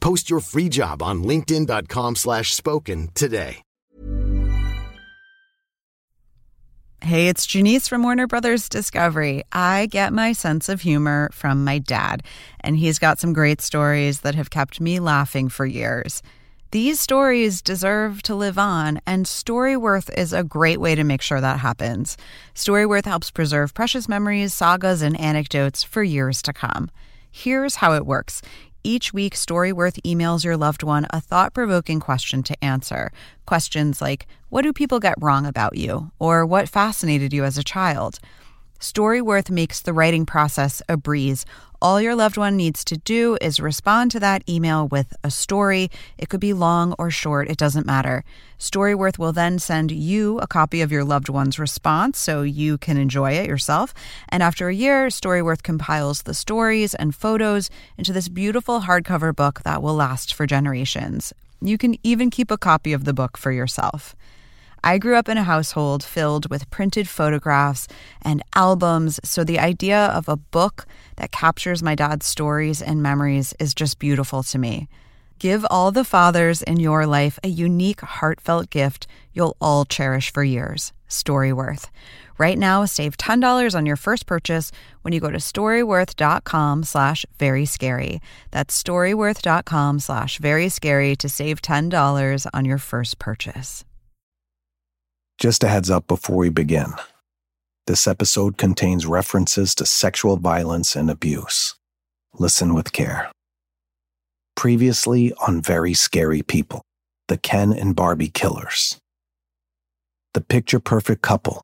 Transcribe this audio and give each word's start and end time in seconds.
Post 0.00 0.28
your 0.30 0.40
free 0.40 0.68
job 0.68 1.02
on 1.02 1.22
linkedin.com 1.22 2.16
slash 2.16 2.52
spoken 2.52 3.08
today. 3.14 3.62
Hey, 7.02 7.28
it's 7.28 7.46
Janice 7.46 7.88
from 7.88 8.02
Warner 8.02 8.26
Brothers 8.26 8.68
Discovery. 8.68 9.42
I 9.52 9.86
get 9.86 10.12
my 10.12 10.32
sense 10.34 10.68
of 10.68 10.82
humor 10.82 11.30
from 11.32 11.64
my 11.64 11.78
dad, 11.78 12.22
and 12.60 12.76
he's 12.76 12.98
got 12.98 13.18
some 13.18 13.32
great 13.32 13.62
stories 13.62 14.20
that 14.20 14.34
have 14.34 14.50
kept 14.50 14.82
me 14.82 15.00
laughing 15.00 15.48
for 15.48 15.64
years. 15.64 16.22
These 16.72 17.00
stories 17.00 17.62
deserve 17.62 18.22
to 18.24 18.34
live 18.34 18.58
on, 18.58 19.00
and 19.06 19.24
Storyworth 19.24 20.12
is 20.16 20.34
a 20.34 20.44
great 20.44 20.78
way 20.78 20.94
to 20.94 21.02
make 21.02 21.22
sure 21.22 21.40
that 21.40 21.60
happens. 21.60 22.18
Storyworth 22.54 23.06
helps 23.06 23.30
preserve 23.30 23.72
precious 23.72 24.06
memories, 24.06 24.52
sagas, 24.52 25.00
and 25.00 25.18
anecdotes 25.18 25.82
for 25.82 26.02
years 26.02 26.42
to 26.42 26.52
come. 26.52 26.90
Here's 27.32 27.76
how 27.76 27.94
it 27.94 28.04
works. 28.04 28.42
Each 28.82 29.12
week, 29.12 29.34
Storyworth 29.34 30.00
emails 30.06 30.42
your 30.42 30.56
loved 30.56 30.82
one 30.82 31.06
a 31.10 31.20
thought 31.20 31.52
provoking 31.52 32.00
question 32.00 32.42
to 32.44 32.64
answer. 32.64 33.12
Questions 33.44 34.00
like 34.00 34.26
What 34.48 34.62
do 34.62 34.72
people 34.72 35.00
get 35.00 35.20
wrong 35.20 35.44
about 35.44 35.76
you? 35.76 36.12
or 36.18 36.46
What 36.46 36.66
fascinated 36.66 37.34
you 37.34 37.44
as 37.44 37.58
a 37.58 37.64
child? 37.64 38.20
Storyworth 38.80 39.50
makes 39.50 39.82
the 39.82 39.92
writing 39.92 40.24
process 40.24 40.80
a 40.88 40.96
breeze. 40.96 41.44
All 41.82 41.98
your 41.98 42.14
loved 42.14 42.36
one 42.36 42.58
needs 42.58 42.84
to 42.84 42.98
do 42.98 43.38
is 43.40 43.58
respond 43.58 44.10
to 44.10 44.20
that 44.20 44.46
email 44.46 44.86
with 44.86 45.14
a 45.24 45.30
story. 45.30 45.90
It 46.18 46.28
could 46.28 46.38
be 46.38 46.52
long 46.52 46.94
or 46.98 47.10
short, 47.10 47.48
it 47.48 47.56
doesn't 47.56 47.86
matter. 47.86 48.22
Storyworth 48.58 49.18
will 49.18 49.32
then 49.32 49.58
send 49.58 49.90
you 49.90 50.38
a 50.40 50.46
copy 50.46 50.82
of 50.82 50.92
your 50.92 51.04
loved 51.04 51.30
one's 51.30 51.58
response 51.58 52.18
so 52.18 52.42
you 52.42 52.76
can 52.76 52.98
enjoy 52.98 53.32
it 53.32 53.48
yourself. 53.48 53.94
And 54.28 54.42
after 54.42 54.68
a 54.68 54.74
year, 54.74 55.06
Storyworth 55.06 55.62
compiles 55.62 56.22
the 56.22 56.34
stories 56.34 56.94
and 56.94 57.14
photos 57.14 57.70
into 57.96 58.12
this 58.12 58.28
beautiful 58.28 58.82
hardcover 58.82 59.34
book 59.34 59.62
that 59.62 59.82
will 59.82 59.94
last 59.94 60.34
for 60.34 60.46
generations. 60.46 61.32
You 61.62 61.78
can 61.78 61.96
even 62.02 62.28
keep 62.28 62.50
a 62.50 62.58
copy 62.58 62.92
of 62.92 63.06
the 63.06 63.14
book 63.14 63.38
for 63.38 63.52
yourself. 63.52 64.14
I 64.82 64.98
grew 64.98 65.16
up 65.16 65.28
in 65.28 65.36
a 65.36 65.42
household 65.42 66.02
filled 66.02 66.48
with 66.48 66.70
printed 66.70 67.08
photographs 67.08 67.86
and 68.22 68.42
albums, 68.54 69.20
so 69.22 69.44
the 69.44 69.58
idea 69.58 70.06
of 70.06 70.28
a 70.28 70.36
book 70.36 70.86
that 71.16 71.32
captures 71.32 71.82
my 71.82 71.94
dad's 71.94 72.26
stories 72.26 72.80
and 72.80 73.02
memories 73.02 73.54
is 73.60 73.74
just 73.74 73.98
beautiful 73.98 74.42
to 74.44 74.58
me. 74.58 74.88
Give 75.38 75.66
all 75.70 75.92
the 75.92 76.04
fathers 76.04 76.62
in 76.62 76.78
your 76.78 77.06
life 77.06 77.38
a 77.42 77.48
unique, 77.48 78.00
heartfelt 78.00 78.70
gift 78.70 79.06
you'll 79.32 79.56
all 79.60 79.84
cherish 79.84 80.32
for 80.32 80.44
years 80.44 80.92
Storyworth. 81.08 81.88
Right 82.38 82.56
now, 82.56 82.86
save 82.86 83.18
$10 83.18 83.74
on 83.74 83.84
your 83.84 83.96
first 83.96 84.24
purchase 84.26 84.72
when 85.02 85.12
you 85.12 85.20
go 85.20 85.30
to 85.30 85.38
storyworth.com 85.38 86.84
slash 86.84 87.26
very 87.38 87.66
scary. 87.66 88.22
That's 88.50 88.80
storyworth.com 88.82 89.98
slash 89.98 90.38
very 90.38 90.68
scary 90.68 91.16
to 91.16 91.28
save 91.28 91.60
$10 91.60 92.46
on 92.54 92.64
your 92.64 92.78
first 92.78 93.18
purchase. 93.18 93.84
Just 95.40 95.64
a 95.64 95.68
heads 95.68 95.90
up 95.90 96.06
before 96.06 96.36
we 96.36 96.50
begin. 96.50 96.92
This 97.86 98.06
episode 98.06 98.58
contains 98.58 99.06
references 99.06 99.74
to 99.76 99.86
sexual 99.86 100.36
violence 100.36 100.94
and 100.94 101.10
abuse. 101.10 101.76
Listen 102.38 102.74
with 102.74 102.92
care. 102.92 103.32
Previously 104.54 105.32
on 105.48 105.62
Very 105.62 105.94
Scary 105.94 106.42
People, 106.42 106.82
the 107.28 107.38
Ken 107.38 107.72
and 107.72 107.96
Barbie 107.96 108.28
Killers. 108.28 108.98
The 110.34 110.42
picture 110.42 110.78
perfect 110.78 111.22
couple, 111.22 111.62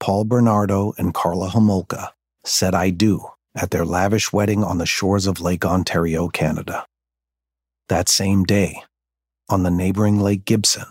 Paul 0.00 0.24
Bernardo 0.24 0.94
and 0.96 1.12
Karla 1.12 1.50
Homolka, 1.50 2.12
said 2.44 2.74
I 2.74 2.88
do 2.88 3.26
at 3.54 3.70
their 3.70 3.84
lavish 3.84 4.32
wedding 4.32 4.64
on 4.64 4.78
the 4.78 4.86
shores 4.86 5.26
of 5.26 5.38
Lake 5.38 5.66
Ontario, 5.66 6.28
Canada. 6.28 6.86
That 7.90 8.08
same 8.08 8.44
day, 8.44 8.84
on 9.50 9.64
the 9.64 9.70
neighboring 9.70 10.18
Lake 10.18 10.46
Gibson, 10.46 10.86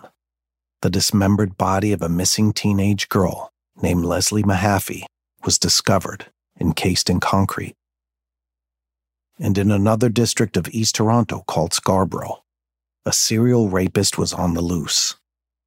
the 0.82 0.90
dismembered 0.90 1.58
body 1.58 1.92
of 1.92 2.02
a 2.02 2.10
missing 2.10 2.54
teenage 2.54 3.10
girl 3.10 3.52
named 3.82 4.06
Leslie 4.06 4.44
Mahaffey 4.44 5.04
was 5.44 5.58
discovered 5.58 6.28
encased 6.60 7.10
in 7.10 7.20
concrete. 7.20 7.76
And 9.40 9.58
in 9.58 9.72
another 9.72 10.10
district 10.10 10.58
of 10.58 10.68
East 10.70 10.96
Toronto 10.96 11.44
called 11.48 11.74
Scarborough, 11.74 12.44
a 13.06 13.14
serial 13.14 13.70
rapist 13.70 14.18
was 14.18 14.34
on 14.34 14.54
the 14.54 14.62
loose, 14.62 15.16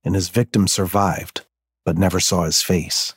and 0.05 0.15
his 0.15 0.29
victim 0.29 0.67
survived 0.67 1.47
but 1.85 1.97
never 1.97 2.21
saw 2.21 2.45
his 2.45 2.63
face. 2.63 3.15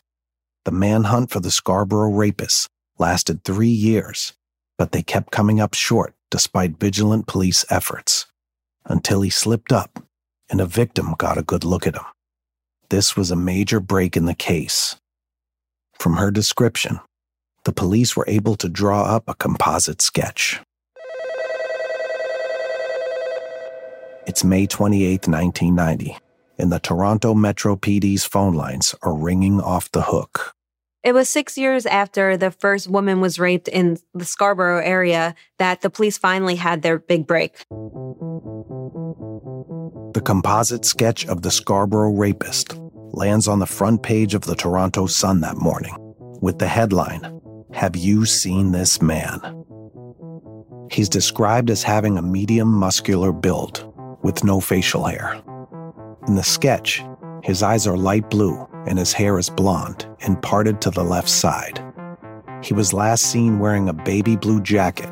The 0.66 0.72
manhunt 0.72 1.30
for 1.31 1.40
the 1.40 1.52
Scarborough 1.52 2.12
rapist 2.12 2.70
lasted 2.98 3.44
three 3.44 3.68
years, 3.68 4.34
but 4.78 4.92
they 4.92 5.04
kept 5.04 5.31
coming 5.31 5.60
up 5.60 5.74
short 5.74 6.14
despite 6.31 6.80
vigilant 6.80 7.28
police 7.28 7.66
efforts 7.70 8.28
until 8.86 9.22
he 9.22 9.30
slipped 9.30 9.72
up 9.72 10.03
and 10.53 10.62
a 10.62 10.68
victim 10.68 11.16
got 11.18 11.36
a 11.36 11.41
good 11.41 11.64
look 11.64 11.88
at 11.88 11.96
him. 11.96 12.03
This 12.91 13.18
was 13.18 13.31
a 13.31 13.36
major 13.36 13.80
break 13.80 14.16
in 14.16 14.25
the 14.25 14.36
case. 14.36 14.96
From 15.97 16.18
her 16.18 16.30
description, 16.30 17.00
the 17.66 17.72
police 17.72 18.16
were 18.16 18.25
able 18.28 18.56
to 18.58 18.69
draw 18.69 19.02
up 19.02 19.24
a 19.28 19.34
composite 19.34 20.00
sketch. 20.00 20.62
It's 24.28 24.44
May 24.44 24.68
28, 24.68 25.28
1990, 25.28 26.18
and 26.59 26.72
the 26.72 26.80
Toronto 26.80 27.34
Metro 27.34 27.75
PD's 27.75 28.24
phone 28.24 28.53
lines 28.53 28.94
are 29.02 29.18
ringing 29.18 29.59
off 29.59 29.92
the 29.92 30.03
hook. 30.03 30.53
It 31.03 31.13
was 31.13 31.30
six 31.30 31.58
years 31.58 31.88
after 31.88 32.38
the 32.38 32.52
first 32.52 32.88
woman 32.88 33.22
was 33.22 33.40
raped 33.40 33.68
in 33.68 33.97
the 34.13 34.24
Scarborough 34.24 34.84
area 34.86 35.34
that 35.58 35.81
the 35.81 35.90
police 35.90 36.19
finally 36.19 36.56
had 36.56 36.84
their 36.84 37.00
big 37.00 37.25
break. 37.25 37.66
The 40.13 40.22
composite 40.22 40.85
sketch 40.85 41.25
of 41.25 41.41
the 41.41 41.50
Scarborough 41.50 42.12
rapist 42.12 42.78
lands 43.13 43.47
on 43.47 43.57
the 43.57 43.66
front 43.66 44.03
page 44.03 44.35
of 44.35 44.41
the 44.41 44.53
Toronto 44.53 45.07
Sun 45.07 45.41
that 45.41 45.57
morning 45.57 45.96
with 46.40 46.59
the 46.59 46.68
headline 46.68 47.41
Have 47.74 47.96
You 47.96 48.28
Seen 48.28 48.72
This 48.72 49.01
Man? 49.01 49.66
He's 50.91 51.09
described 51.09 51.72
as 51.72 51.81
having 51.81 52.19
a 52.19 52.22
medium 52.22 52.68
muscular 52.68 53.31
build 53.31 53.91
with 54.22 54.44
no 54.44 54.59
facial 54.62 55.03
hair. 55.03 55.41
In 56.28 56.35
the 56.35 56.44
sketch, 56.44 57.03
his 57.41 57.63
eyes 57.63 57.88
are 57.88 57.98
light 57.98 58.30
blue 58.30 58.68
and 58.86 59.00
his 59.00 59.13
hair 59.13 59.39
is 59.39 59.50
blonde 59.50 60.06
and 60.21 60.39
parted 60.44 60.80
to 60.81 60.92
the 60.92 61.04
left 61.04 61.30
side. 61.30 61.83
He 62.63 62.75
was 62.75 62.94
last 62.94 63.31
seen 63.31 63.57
wearing 63.57 63.89
a 63.89 63.94
baby 63.94 64.36
blue 64.36 64.62
jacket, 64.62 65.10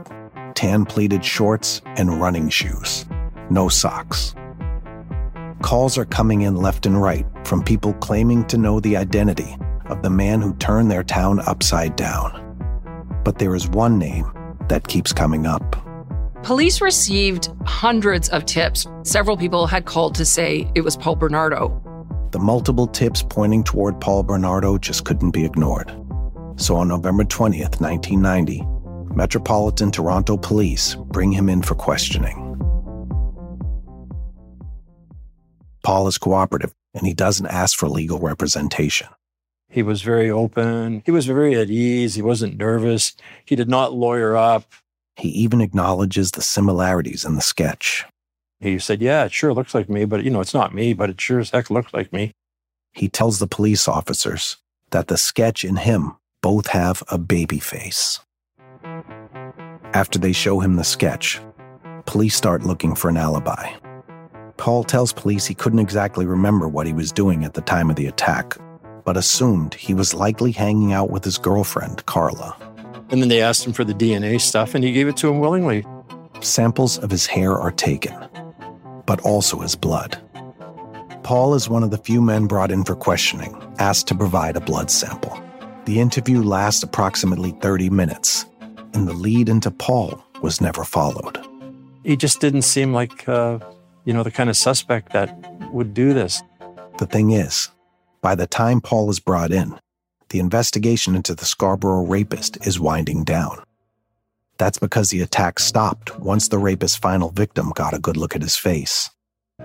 tan 0.53 0.85
pleated 0.85 1.25
shorts, 1.25 1.81
and 1.97 2.21
running 2.21 2.49
shoes. 2.49 3.07
No 3.49 3.67
socks. 3.67 4.35
Calls 5.61 5.97
are 5.97 6.05
coming 6.05 6.41
in 6.41 6.55
left 6.55 6.85
and 6.85 7.01
right 7.01 7.25
from 7.45 7.63
people 7.63 7.93
claiming 7.93 8.45
to 8.47 8.57
know 8.57 8.79
the 8.79 8.97
identity 8.97 9.55
of 9.85 10.01
the 10.01 10.09
man 10.09 10.41
who 10.41 10.55
turned 10.55 10.89
their 10.89 11.03
town 11.03 11.39
upside 11.41 11.95
down. 11.95 13.21
But 13.23 13.37
there 13.37 13.55
is 13.55 13.67
one 13.67 13.99
name 13.99 14.25
that 14.69 14.87
keeps 14.87 15.13
coming 15.13 15.45
up. 15.45 15.77
Police 16.43 16.81
received 16.81 17.49
hundreds 17.65 18.27
of 18.29 18.45
tips. 18.45 18.87
Several 19.03 19.37
people 19.37 19.67
had 19.67 19.85
called 19.85 20.15
to 20.15 20.25
say 20.25 20.67
it 20.73 20.81
was 20.81 20.97
Paul 20.97 21.15
Bernardo. 21.15 21.69
The 22.31 22.39
multiple 22.39 22.87
tips 22.87 23.21
pointing 23.21 23.63
toward 23.63 24.01
Paul 24.01 24.23
Bernardo 24.23 24.79
just 24.79 25.05
couldn't 25.05 25.31
be 25.31 25.45
ignored. 25.45 25.91
So 26.55 26.75
on 26.77 26.87
November 26.87 27.23
20th, 27.23 27.79
1990, 27.79 28.63
Metropolitan 29.13 29.91
Toronto 29.91 30.37
Police 30.37 30.95
bring 30.95 31.31
him 31.31 31.49
in 31.49 31.61
for 31.61 31.75
questioning. 31.75 32.50
Paul 35.83 36.07
is 36.07 36.17
cooperative 36.17 36.73
and 36.93 37.05
he 37.05 37.13
doesn't 37.13 37.47
ask 37.47 37.77
for 37.77 37.87
legal 37.89 38.19
representation. 38.19 39.07
He 39.69 39.83
was 39.83 40.01
very 40.01 40.29
open. 40.29 41.01
He 41.05 41.11
was 41.11 41.25
very 41.25 41.55
at 41.55 41.69
ease. 41.69 42.15
He 42.15 42.21
wasn't 42.21 42.57
nervous. 42.57 43.15
He 43.45 43.55
did 43.55 43.69
not 43.69 43.93
lawyer 43.93 44.35
up. 44.35 44.65
He 45.15 45.29
even 45.29 45.61
acknowledges 45.61 46.31
the 46.31 46.41
similarities 46.41 47.23
in 47.23 47.35
the 47.35 47.41
sketch. 47.41 48.05
He 48.59 48.79
said, 48.79 49.01
Yeah, 49.01 49.25
it 49.25 49.31
sure 49.31 49.53
looks 49.53 49.73
like 49.73 49.89
me, 49.89 50.05
but 50.05 50.23
you 50.23 50.29
know, 50.29 50.41
it's 50.41 50.53
not 50.53 50.75
me, 50.75 50.93
but 50.93 51.09
it 51.09 51.21
sure 51.21 51.39
as 51.39 51.51
heck 51.51 51.69
looks 51.69 51.93
like 51.93 52.11
me. 52.11 52.33
He 52.93 53.07
tells 53.07 53.39
the 53.39 53.47
police 53.47 53.87
officers 53.87 54.57
that 54.91 55.07
the 55.07 55.17
sketch 55.17 55.63
and 55.63 55.79
him 55.79 56.17
both 56.41 56.67
have 56.67 57.01
a 57.09 57.17
baby 57.17 57.59
face. 57.59 58.19
After 59.93 60.19
they 60.19 60.33
show 60.33 60.59
him 60.59 60.75
the 60.75 60.83
sketch, 60.83 61.39
police 62.05 62.35
start 62.35 62.63
looking 62.63 62.95
for 62.95 63.09
an 63.09 63.17
alibi. 63.17 63.73
Paul 64.61 64.83
tells 64.83 65.11
police 65.11 65.47
he 65.47 65.55
couldn't 65.55 65.79
exactly 65.79 66.27
remember 66.27 66.67
what 66.67 66.85
he 66.85 66.93
was 66.93 67.11
doing 67.11 67.43
at 67.43 67.55
the 67.55 67.61
time 67.61 67.89
of 67.89 67.95
the 67.95 68.05
attack, 68.05 68.55
but 69.05 69.17
assumed 69.17 69.73
he 69.73 69.95
was 69.95 70.13
likely 70.13 70.51
hanging 70.51 70.93
out 70.93 71.09
with 71.09 71.23
his 71.23 71.39
girlfriend, 71.39 72.05
Karla. 72.05 72.55
And 73.09 73.23
then 73.23 73.29
they 73.29 73.41
asked 73.41 73.65
him 73.65 73.73
for 73.73 73.83
the 73.83 73.95
DNA 73.95 74.39
stuff, 74.39 74.75
and 74.75 74.83
he 74.83 74.91
gave 74.91 75.07
it 75.07 75.17
to 75.17 75.29
him 75.29 75.39
willingly. 75.39 75.83
Samples 76.41 76.99
of 76.99 77.09
his 77.09 77.25
hair 77.25 77.57
are 77.57 77.71
taken, 77.71 78.13
but 79.07 79.19
also 79.21 79.57
his 79.57 79.75
blood. 79.75 80.21
Paul 81.23 81.55
is 81.55 81.67
one 81.67 81.81
of 81.81 81.89
the 81.89 81.97
few 81.97 82.21
men 82.21 82.45
brought 82.45 82.69
in 82.69 82.83
for 82.83 82.95
questioning, 82.95 83.59
asked 83.79 84.07
to 84.09 84.15
provide 84.15 84.55
a 84.55 84.61
blood 84.61 84.91
sample. 84.91 85.41
The 85.85 85.99
interview 85.99 86.43
lasts 86.43 86.83
approximately 86.83 87.49
30 87.61 87.89
minutes, 87.89 88.45
and 88.93 89.07
the 89.07 89.13
lead 89.13 89.49
into 89.49 89.71
Paul 89.71 90.23
was 90.43 90.61
never 90.61 90.83
followed. 90.83 91.43
He 92.03 92.15
just 92.15 92.39
didn't 92.39 92.61
seem 92.61 92.93
like, 92.93 93.27
uh, 93.27 93.57
you 94.05 94.13
know, 94.13 94.23
the 94.23 94.31
kind 94.31 94.49
of 94.49 94.57
suspect 94.57 95.13
that 95.13 95.35
would 95.71 95.93
do 95.93 96.13
this. 96.13 96.41
The 96.97 97.05
thing 97.05 97.31
is, 97.31 97.69
by 98.21 98.35
the 98.35 98.47
time 98.47 98.81
Paul 98.81 99.09
is 99.09 99.19
brought 99.19 99.51
in, 99.51 99.79
the 100.29 100.39
investigation 100.39 101.15
into 101.15 101.35
the 101.35 101.45
Scarborough 101.45 102.05
rapist 102.05 102.65
is 102.65 102.79
winding 102.79 103.23
down. 103.23 103.63
That's 104.57 104.77
because 104.77 105.09
the 105.09 105.21
attack 105.21 105.59
stopped 105.59 106.19
once 106.19 106.47
the 106.47 106.59
rapist's 106.59 106.97
final 106.97 107.31
victim 107.31 107.71
got 107.71 107.93
a 107.93 107.99
good 107.99 108.17
look 108.17 108.35
at 108.35 108.41
his 108.41 108.55
face. 108.55 109.09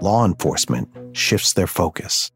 Law 0.01 0.25
enforcement 0.25 0.89
shifts 1.17 1.53
their 1.53 1.67
focus. 1.67 2.31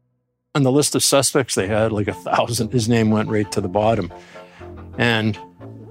On 0.53 0.63
the 0.63 0.71
list 0.71 0.95
of 0.95 1.03
suspects 1.03 1.55
they 1.55 1.67
had, 1.67 1.91
like 1.91 2.07
a 2.07 2.13
thousand, 2.13 2.71
his 2.71 2.87
name 2.87 3.09
went 3.09 3.29
right 3.29 3.51
to 3.51 3.61
the 3.61 3.69
bottom. 3.69 4.13
And 4.97 5.37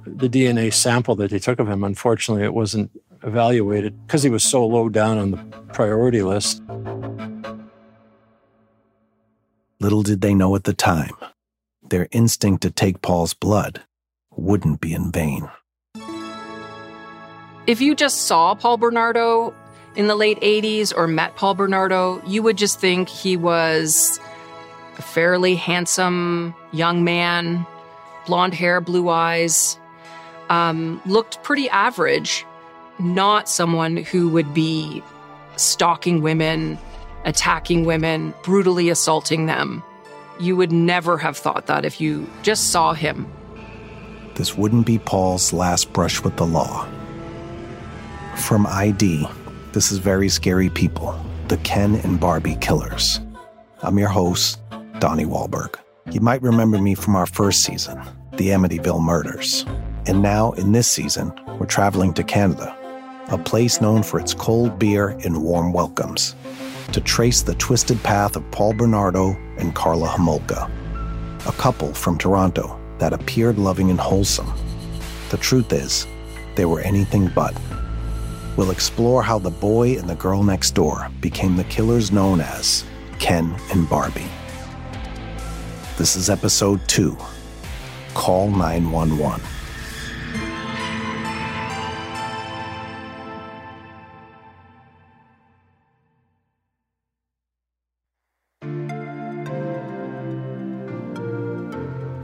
the 0.07 0.29
DNA 0.29 0.73
sample 0.73 1.17
that 1.17 1.31
they 1.31 1.39
took 1.39 1.59
of 1.59 1.69
him, 1.69 1.83
unfortunately, 1.83 2.45
it 2.45 2.55
wasn't 2.55 2.91
evaluated 3.23 4.07
because 4.07 4.23
he 4.23 4.31
was 4.31 4.43
so 4.43 4.67
low 4.67 4.89
down 4.89 5.19
on 5.19 5.31
the 5.33 5.37
priority 5.73 6.23
list. 6.23 6.63
Little 9.81 10.03
did 10.03 10.21
they 10.21 10.35
know 10.35 10.55
at 10.57 10.65
the 10.65 10.75
time, 10.75 11.15
their 11.83 12.09
instinct 12.11 12.63
to 12.63 12.71
take 12.71 13.03
Paul's 13.03 13.35
blood 13.35 13.83
wouldn't 14.37 14.81
be 14.81 14.93
in 14.93 15.11
vain. 15.11 15.49
If 17.67 17.81
you 17.81 17.95
just 17.95 18.23
saw 18.23 18.55
Paul 18.55 18.79
Bernardo 18.79 19.55
in 19.97 20.07
the 20.07 20.15
late 20.15 20.41
80s 20.41 20.93
or 20.97 21.07
met 21.07 21.37
Paul 21.37 21.55
Bernardo, 21.55 22.23
you 22.27 22.43
would 22.43 22.57
just 22.57 22.81
think 22.81 23.09
he 23.09 23.37
was 23.37 24.21
a 24.99 25.03
fairly 25.03 25.55
handsome 25.55 26.55
young 26.73 27.05
man, 27.05 27.67
blonde 28.27 28.55
hair, 28.55 28.81
blue 28.81 29.09
eyes, 29.09 29.79
um, 30.49 31.01
looked 31.07 31.43
pretty 31.43 31.71
average, 31.71 32.45
not 33.02 33.49
someone 33.49 33.99
who 33.99 34.29
would 34.31 34.52
be 34.55 35.02
stalking 35.56 36.23
women, 36.23 36.79
attacking 37.25 37.85
women, 37.85 38.35
brutally 38.43 38.88
assaulting 38.88 39.47
them. 39.47 39.82
You 40.38 40.56
would 40.56 40.73
never 40.73 41.19
have 41.19 41.37
thought 41.37 41.67
that 41.67 41.85
if 41.85 42.00
you 42.00 42.29
just 42.43 42.70
saw 42.70 42.93
him. 42.93 43.31
This 44.35 44.56
wouldn't 44.56 44.87
be 44.87 44.99
Paul's 44.99 45.52
last 45.52 45.93
brush 45.93 46.23
with 46.23 46.37
the 46.37 46.47
law. 46.47 46.88
From 48.37 48.67
ID, 48.67 49.26
this 49.73 49.93
is 49.93 49.99
Very 49.99 50.29
Scary 50.29 50.70
People, 50.70 51.19
the 51.49 51.58
Ken 51.58 51.97
and 51.97 52.19
Barbie 52.19 52.56
Killers. 52.56 53.20
I'm 53.82 53.99
your 53.99 54.08
host, 54.08 54.58
Donnie 54.99 55.26
Wahlberg. 55.26 55.76
You 56.11 56.20
might 56.20 56.43
remember 56.43 56.79
me 56.79 56.94
from 56.94 57.17
our 57.17 57.26
first 57.26 57.62
season, 57.62 58.00
The 58.37 58.49
Amityville 58.49 59.02
Murders. 59.02 59.67
And 60.06 60.23
now, 60.23 60.52
in 60.52 60.73
this 60.73 60.88
season, 60.88 61.32
we're 61.58 61.67
traveling 61.67 62.14
to 62.14 62.25
Canada, 62.25 62.75
a 63.29 63.39
place 63.39 63.81
known 63.81 64.03
for 64.03 64.19
its 64.19 64.35
cold 64.35 64.79
beer 64.79 65.11
and 65.25 65.43
warm 65.43 65.73
welcomes, 65.73 66.35
to 66.93 67.01
trace 67.01 67.43
the 67.43 67.55
twisted 67.55 68.03
path 68.03 68.37
of 68.37 68.51
Paul 68.51 68.73
Bernardo 68.73 69.37
and 69.59 69.75
Carla 69.75 70.09
Homolka, 70.09 70.69
a 71.47 71.53
couple 71.53 71.95
from 71.95 72.19
Toronto 72.19 72.79
that 72.99 73.13
appeared 73.13 73.59
loving 73.59 73.91
and 73.91 74.01
wholesome. 74.01 74.53
The 75.31 75.37
truth 75.37 75.73
is, 75.73 76.07
they 76.57 76.65
were 76.65 76.81
anything 76.81 77.31
but. 77.35 77.55
We'll 78.57 78.73
explore 78.73 79.23
how 79.23 79.39
the 79.39 79.51
boy 79.51 79.97
and 79.97 80.09
the 80.09 80.17
girl 80.17 80.43
next 80.43 80.73
door 80.73 81.09
became 81.21 81.57
the 81.57 81.65
killers 81.65 82.11
known 82.11 82.41
as 82.41 82.85
Ken 83.19 83.55
and 83.73 83.89
Barbie. 83.89 84.27
This 85.97 86.17
is 86.17 86.29
episode 86.29 86.81
two 86.89 87.17
Call 88.15 88.51
911. 88.51 89.41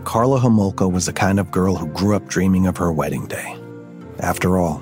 Karla 0.06 0.38
Homolka 0.38 0.90
was 0.90 1.06
the 1.06 1.12
kind 1.12 1.40
of 1.40 1.50
girl 1.50 1.74
who 1.74 1.88
grew 1.88 2.14
up 2.14 2.28
dreaming 2.28 2.68
of 2.68 2.76
her 2.76 2.92
wedding 2.92 3.26
day. 3.26 3.58
After 4.20 4.56
all, 4.56 4.80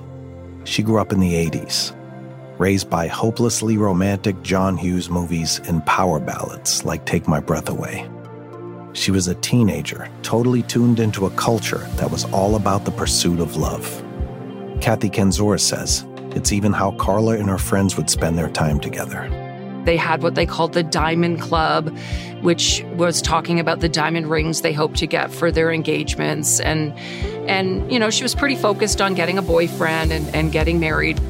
she 0.64 0.82
grew 0.82 1.00
up 1.00 1.12
in 1.12 1.18
the 1.18 1.32
80s, 1.32 1.96
raised 2.58 2.90
by 2.90 3.06
hopelessly 3.06 3.78
romantic 3.78 4.42
John 4.42 4.76
Hughes 4.76 5.08
movies 5.08 5.62
and 5.66 5.84
power 5.86 6.20
ballads 6.20 6.84
like 6.84 7.06
Take 7.06 7.26
My 7.26 7.40
Breath 7.40 7.70
Away. 7.70 8.06
She 8.92 9.10
was 9.10 9.26
a 9.26 9.34
teenager, 9.36 10.10
totally 10.20 10.62
tuned 10.62 11.00
into 11.00 11.24
a 11.24 11.30
culture 11.30 11.88
that 11.96 12.10
was 12.10 12.26
all 12.26 12.54
about 12.54 12.84
the 12.84 12.90
pursuit 12.90 13.40
of 13.40 13.56
love. 13.56 14.04
Kathy 14.82 15.08
Kenzor 15.08 15.58
says 15.58 16.04
it's 16.36 16.52
even 16.52 16.74
how 16.74 16.90
Karla 16.98 17.38
and 17.38 17.48
her 17.48 17.56
friends 17.56 17.96
would 17.96 18.10
spend 18.10 18.36
their 18.36 18.50
time 18.50 18.78
together. 18.78 19.43
They 19.84 19.96
had 19.96 20.22
what 20.22 20.34
they 20.34 20.46
called 20.46 20.72
the 20.72 20.82
Diamond 20.82 21.40
Club, 21.40 21.96
which 22.40 22.84
was 22.94 23.22
talking 23.22 23.60
about 23.60 23.80
the 23.80 23.88
diamond 23.88 24.28
rings 24.28 24.60
they 24.60 24.72
hoped 24.72 24.96
to 24.98 25.06
get 25.06 25.30
for 25.30 25.50
their 25.50 25.72
engagements. 25.72 26.60
And, 26.60 26.92
and 27.48 27.90
you 27.90 27.98
know, 27.98 28.10
she 28.10 28.22
was 28.22 28.34
pretty 28.34 28.56
focused 28.56 29.00
on 29.00 29.14
getting 29.14 29.38
a 29.38 29.42
boyfriend 29.42 30.12
and, 30.12 30.34
and 30.34 30.52
getting 30.52 30.80
married. 30.80 31.20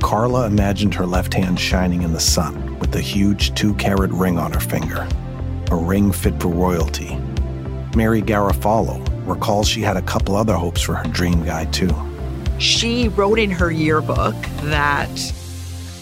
Karla 0.00 0.46
imagined 0.46 0.94
her 0.94 1.06
left 1.06 1.34
hand 1.34 1.58
shining 1.58 2.02
in 2.02 2.12
the 2.12 2.20
sun 2.20 2.78
with 2.78 2.94
a 2.94 3.00
huge 3.00 3.54
two 3.54 3.74
carat 3.74 4.12
ring 4.12 4.38
on 4.38 4.52
her 4.52 4.60
finger, 4.60 5.08
a 5.70 5.76
ring 5.76 6.12
fit 6.12 6.40
for 6.40 6.48
royalty. 6.48 7.18
Mary 7.96 8.22
Garofalo 8.22 9.04
recalls 9.26 9.68
she 9.68 9.82
had 9.82 9.96
a 9.96 10.02
couple 10.02 10.36
other 10.36 10.54
hopes 10.54 10.80
for 10.80 10.94
her 10.94 11.08
dream 11.10 11.44
guy, 11.44 11.64
too. 11.66 11.90
She 12.58 13.08
wrote 13.08 13.38
in 13.38 13.50
her 13.50 13.70
yearbook 13.70 14.34
that 14.62 15.10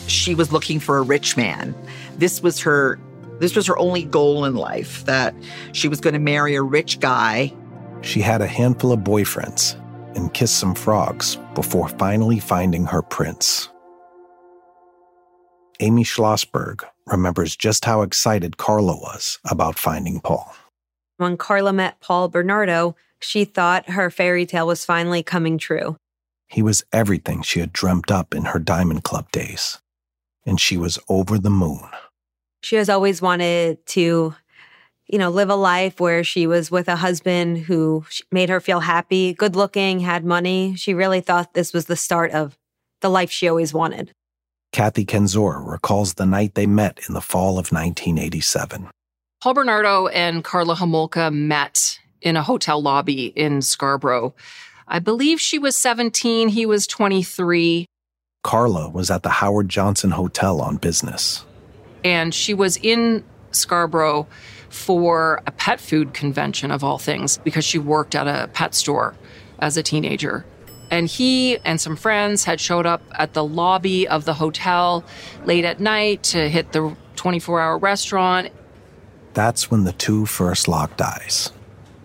she 0.07 0.35
was 0.35 0.53
looking 0.53 0.81
for 0.81 0.99
a 0.99 1.03
rich 1.03 1.37
man. 1.37 1.75
This 2.19 2.43
was 2.43 2.61
her 2.61 2.99
this 3.39 3.55
was 3.55 3.67
her 3.67 3.79
only 3.79 4.03
goal 4.03 4.47
in 4.47 4.55
life 4.55 5.05
that 5.05 5.35
she 5.73 5.89
was 5.89 6.01
going 6.01 6.15
to 6.15 6.21
marry 6.21 6.55
a 6.55 6.63
rich 6.63 7.01
guy. 7.01 7.53
She 8.01 8.21
had 8.21 8.41
a 8.41 8.47
handful 8.47 8.93
of 8.93 9.01
boyfriends 9.01 9.75
and 10.17 10.33
kissed 10.33 10.59
some 10.59 10.75
frogs 10.75 11.37
before 11.55 11.89
finally 11.89 12.39
finding 12.39 12.87
her 12.87 13.03
prince. 13.03 13.69
Amy 15.81 16.05
Schlossberg 16.05 16.85
remembers 17.07 17.55
just 17.55 17.85
how 17.85 18.01
excited 18.01 18.57
Karla 18.57 18.97
was 18.97 19.39
about 19.45 19.79
finding 19.79 20.21
Paul. 20.21 20.55
When 21.19 21.37
Karla 21.37 21.73
met 21.73 22.01
Paul 22.01 22.29
Bernardo, 22.29 22.97
she 23.21 23.45
thought 23.45 23.91
her 23.91 24.11
fairy 24.11 24.47
tale 24.47 24.67
was 24.67 24.85
finally 24.85 25.23
coming 25.23 25.59
true. 25.59 25.97
He 26.49 26.63
was 26.63 26.85
everything 26.93 27.43
she 27.43 27.61
had 27.61 27.73
dreamt 27.73 28.11
up 28.11 28.35
in 28.35 28.47
her 28.47 28.59
Diamond 28.59 29.05
Club 29.05 29.31
days, 29.33 29.79
and 30.47 30.61
she 30.61 30.77
was 30.77 30.99
over 31.09 31.39
the 31.39 31.51
moon. 31.51 31.83
She 32.63 32.77
has 32.77 32.89
always 32.89 33.21
wanted 33.21 33.85
to, 33.89 34.35
you 35.07 35.19
know, 35.19 35.29
live 35.29 35.51
a 35.51 35.57
life 35.57 36.01
where 36.01 36.25
she 36.25 36.47
was 36.47 36.71
with 36.71 36.89
a 36.89 36.97
husband 36.97 37.59
who 37.59 38.05
made 38.33 38.49
her 38.49 38.61
feel 38.61 38.81
happy, 38.81 39.35
good 39.35 39.57
looking, 39.57 40.01
had 40.01 40.25
money. 40.25 40.75
She 40.77 40.95
really 40.95 41.21
thought 41.21 41.55
this 41.55 41.73
was 41.73 41.87
the 41.87 41.97
start 41.97 42.31
of 42.31 42.57
the 43.01 43.11
life 43.11 43.31
she 43.31 43.49
always 43.49 43.75
wanted. 43.75 44.13
Kathy 44.73 45.05
Kenzor 45.05 45.65
recalls 45.67 46.15
the 46.15 46.27
night 46.27 46.55
they 46.55 46.67
met 46.67 47.01
in 47.09 47.15
the 47.15 47.21
fall 47.21 47.59
of 47.59 47.73
1987. 47.73 48.89
Paul 49.41 49.55
Bernardo 49.55 50.07
and 50.09 50.43
Karla 50.43 50.75
Homolka 50.75 51.33
met 51.33 51.99
in 52.21 52.37
a 52.37 52.43
hotel 52.43 52.83
lobby 52.83 53.27
in 53.27 53.63
Scarborough. 53.63 54.35
I 54.89 54.99
believe 54.99 55.41
she 55.41 55.59
was 55.59 55.77
17, 55.77 56.49
he 56.49 56.67
was 56.67 56.87
23. 56.87 57.87
Karla 58.47 58.89
was 58.89 59.11
at 59.11 59.25
the 59.25 59.29
Howard 59.29 59.69
Johnson 59.69 60.13
Hotel 60.13 60.61
on 60.61 60.77
business. 60.77 61.45
And 62.05 62.33
she 62.33 62.55
was 62.55 62.77
in 62.77 63.25
Scarborough 63.51 64.29
for 64.69 65.43
a 65.49 65.51
pet 65.51 65.81
food 65.81 66.15
convention, 66.15 66.71
of 66.71 66.85
all 66.85 66.99
things, 66.99 67.39
because 67.39 67.65
she 67.65 67.81
worked 67.81 68.15
at 68.15 68.29
a 68.29 68.47
pet 68.53 68.73
store 68.73 69.17
as 69.59 69.77
a 69.77 69.83
teenager. 69.83 70.47
And 70.93 71.09
he 71.09 71.59
and 71.65 71.81
some 71.81 71.97
friends 71.97 72.45
had 72.45 72.61
showed 72.61 72.87
up 72.87 73.03
at 73.19 73.35
the 73.35 73.43
lobby 73.43 74.07
of 74.07 74.27
the 74.27 74.35
hotel 74.35 75.05
late 75.45 75.65
at 75.65 75.81
night 75.81 76.23
to 76.25 76.49
hit 76.49 76.71
the 76.71 76.97
24 77.17 77.61
hour 77.61 77.79
restaurant. 77.79 78.53
That's 79.35 79.73
when 79.73 79.83
the 79.83 79.93
two 79.93 80.25
first 80.25 80.69
locked 80.69 81.03
eyes. 81.03 81.51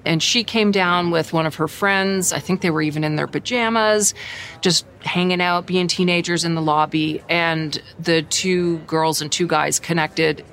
And 0.05 0.21
she 0.21 0.43
came 0.43 0.71
down 0.71 1.11
with 1.11 1.33
one 1.33 1.45
of 1.45 1.55
her 1.55 1.67
friends. 1.67 2.33
I 2.33 2.39
think 2.39 2.61
they 2.61 2.69
were 2.71 2.81
even 2.81 3.03
in 3.03 3.15
their 3.15 3.27
pajamas, 3.27 4.13
just 4.61 4.85
hanging 5.01 5.41
out, 5.41 5.65
being 5.65 5.87
teenagers 5.87 6.43
in 6.43 6.55
the 6.55 6.61
lobby. 6.61 7.23
And 7.29 7.81
the 7.99 8.23
two 8.23 8.77
girls 8.79 9.21
and 9.21 9.31
two 9.31 9.47
guys 9.47 9.79
connected, 9.79 10.43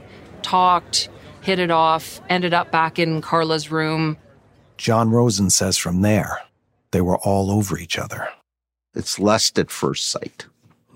talked, 0.43 1.09
hit 1.41 1.59
it 1.59 1.71
off, 1.71 2.21
ended 2.29 2.53
up 2.53 2.71
back 2.71 2.99
in 2.99 3.23
Karla's 3.23 3.71
room. 3.71 4.19
John 4.77 5.11
Rosen 5.11 5.51
says 5.51 5.77
from 5.77 6.03
there, 6.03 6.41
they 6.91 7.01
were 7.01 7.19
all 7.19 7.51
over 7.51 7.79
each 7.79 7.99
other. 7.99 8.29
It's 8.95 9.19
lust 9.19 9.59
at 9.59 9.71
first 9.71 10.09
sight. 10.09 10.47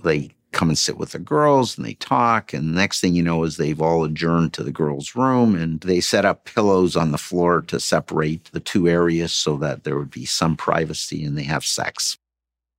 They 0.04 0.32
come 0.52 0.68
and 0.68 0.78
sit 0.78 0.96
with 0.96 1.12
the 1.12 1.18
girls 1.18 1.76
and 1.76 1.86
they 1.86 1.94
talk. 1.94 2.52
And 2.52 2.68
the 2.68 2.78
next 2.78 3.00
thing 3.00 3.14
you 3.14 3.22
know 3.22 3.44
is 3.44 3.56
they've 3.56 3.80
all 3.80 4.04
adjourned 4.04 4.52
to 4.54 4.62
the 4.62 4.72
girls' 4.72 5.14
room 5.14 5.54
and 5.54 5.80
they 5.80 6.00
set 6.00 6.24
up 6.24 6.44
pillows 6.44 6.96
on 6.96 7.10
the 7.10 7.18
floor 7.18 7.62
to 7.62 7.80
separate 7.80 8.50
the 8.52 8.60
two 8.60 8.88
areas 8.88 9.32
so 9.32 9.56
that 9.58 9.84
there 9.84 9.98
would 9.98 10.10
be 10.10 10.24
some 10.24 10.56
privacy 10.56 11.24
and 11.24 11.36
they 11.36 11.44
have 11.44 11.64
sex. 11.64 12.18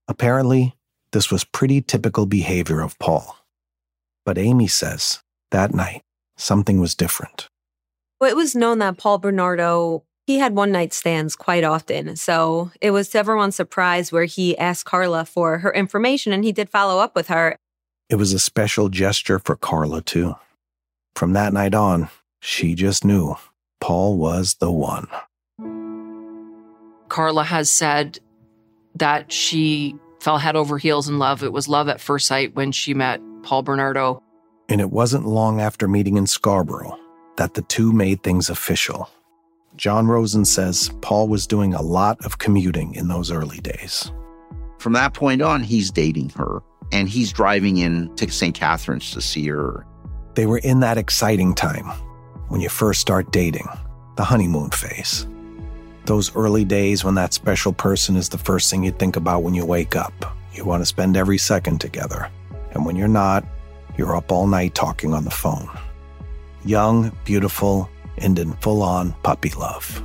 Apparently, 0.08 0.76
this 1.12 1.32
was 1.32 1.44
pretty 1.44 1.82
typical 1.82 2.26
behavior 2.26 2.82
of 2.82 2.98
Paul. 3.00 3.38
But 4.26 4.38
Amy 4.38 4.68
says 4.68 5.22
that 5.52 5.74
night, 5.74 6.02
something 6.38 6.80
was 6.80 6.96
different. 6.96 7.50
Well, 8.20 8.30
it 8.30 8.36
was 8.38 8.56
known 8.56 8.80
that 8.80 8.98
Paul 8.98 9.18
Bernardo 9.18 10.04
he 10.26 10.40
had 10.40 10.56
one 10.56 10.72
night 10.72 10.94
stands 10.94 11.36
quite 11.36 11.64
often. 11.64 12.16
So 12.16 12.72
it 12.82 12.92
was 12.92 13.10
to 13.10 13.20
everyone's 13.20 13.56
surprise 13.56 14.12
where 14.12 14.26
he 14.26 14.58
asked 14.58 14.86
Karla 14.86 15.26
for 15.26 15.60
her 15.60 15.74
information 15.74 16.32
and 16.32 16.44
he 16.44 16.52
did 16.52 16.70
follow 16.70 17.00
up 17.00 17.16
with 17.16 17.28
her. 17.28 17.58
It 18.10 18.16
was 18.16 18.34
a 18.34 18.40
special 18.40 18.90
gesture 18.90 19.40
for 19.40 19.56
Karla, 19.56 20.02
too. 20.02 20.36
From 21.16 21.34
that 21.34 21.54
night 21.54 21.74
on, 21.74 22.10
she 22.40 22.76
just 22.76 23.06
knew 23.06 23.36
Paul 23.80 24.18
was 24.18 24.56
the 24.56 24.72
one. 24.72 25.08
Karla 27.10 27.44
has 27.44 27.70
said 27.70 28.20
that 28.96 29.32
she 29.32 29.96
fell 30.20 30.38
head 30.38 30.56
over 30.56 30.78
heels 30.78 31.08
in 31.08 31.20
love. 31.20 31.44
It 31.44 31.54
was 31.54 31.68
love 31.68 31.88
at 31.88 32.02
first 32.02 32.28
sight 32.28 32.56
when 32.56 32.72
she 32.72 32.94
met 32.94 33.22
Paul 33.44 33.62
Bernardo. 33.62 34.22
And 34.70 34.82
it 34.82 34.92
wasn't 34.92 35.26
long 35.26 35.62
after 35.62 35.88
meeting 35.88 36.18
in 36.18 36.28
Scarborough 36.28 36.98
that 37.38 37.54
the 37.54 37.62
two 37.64 37.92
made 37.92 38.24
things 38.24 38.50
official. 38.50 39.10
John 39.76 40.08
Rosen 40.08 40.46
says 40.46 40.92
Paul 41.02 41.28
was 41.28 41.48
doing 41.48 41.74
a 41.74 41.82
lot 41.82 42.24
of 42.26 42.38
commuting 42.38 42.96
in 42.96 43.08
those 43.08 43.32
early 43.32 43.60
days. 43.60 44.12
From 44.80 44.94
that 44.94 45.14
point 45.14 45.42
on, 45.42 45.64
he's 45.64 45.92
dating 45.92 46.30
her 46.32 46.62
and 46.92 47.10
he's 47.10 47.32
driving 47.32 47.78
in 47.78 48.14
to 48.16 48.30
St. 48.30 48.56
Catharines 48.56 49.12
to 49.12 49.22
see 49.22 49.48
her. 49.48 49.86
They 50.36 50.46
were 50.46 50.60
in 50.60 50.80
that 50.82 50.98
exciting 50.98 51.54
time 51.54 51.86
when 52.50 52.62
you 52.62 52.70
first 52.70 53.02
start 53.02 53.32
dating, 53.32 53.68
the 54.18 54.24
honeymoon 54.24 54.72
phase. 54.72 55.28
Those 56.06 56.36
early 56.36 56.66
days 56.66 57.04
when 57.04 57.16
that 57.16 57.34
special 57.34 57.72
person 57.72 58.16
is 58.16 58.30
the 58.30 58.38
first 58.38 58.70
thing 58.70 58.84
you 58.84 58.92
think 58.92 59.16
about 59.16 59.44
when 59.44 59.54
you 59.54 59.66
wake 59.66 59.96
up. 59.96 60.36
You 60.54 60.66
want 60.66 60.82
to 60.82 60.86
spend 60.86 61.16
every 61.16 61.38
second 61.38 61.80
together. 61.80 62.30
And 62.72 62.86
when 62.86 62.96
you're 62.96 63.08
not, 63.08 63.46
you're 63.98 64.16
up 64.16 64.32
all 64.32 64.48
night 64.48 64.76
talking 64.76 65.14
on 65.14 65.24
the 65.24 65.32
phone. 65.32 65.70
Young, 66.66 67.16
beautiful, 67.26 67.90
and 68.18 68.38
in 68.38 68.54
full 68.54 68.82
on 68.82 69.14
puppy 69.24 69.52
love. 69.52 70.04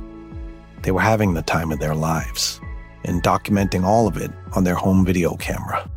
They 0.83 0.91
were 0.91 1.01
having 1.01 1.33
the 1.33 1.41
time 1.41 1.71
of 1.71 1.79
their 1.79 1.95
lives 1.95 2.61
and 3.03 3.23
documenting 3.23 3.83
all 3.83 4.07
of 4.07 4.17
it 4.17 4.31
on 4.53 4.63
their 4.63 4.75
home 4.75 5.05
video 5.05 5.35
camera. 5.35 5.89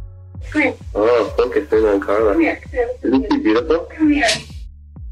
Come. 0.50 0.74
Oh, 0.94 1.34
on 1.38 2.00
Karla. 2.00 2.32
Come 2.32 2.40
here. 2.40 2.60
Isn't 3.02 3.26
she 3.30 3.38
beautiful? 3.38 3.80
Come 3.90 4.10
here. 4.10 4.28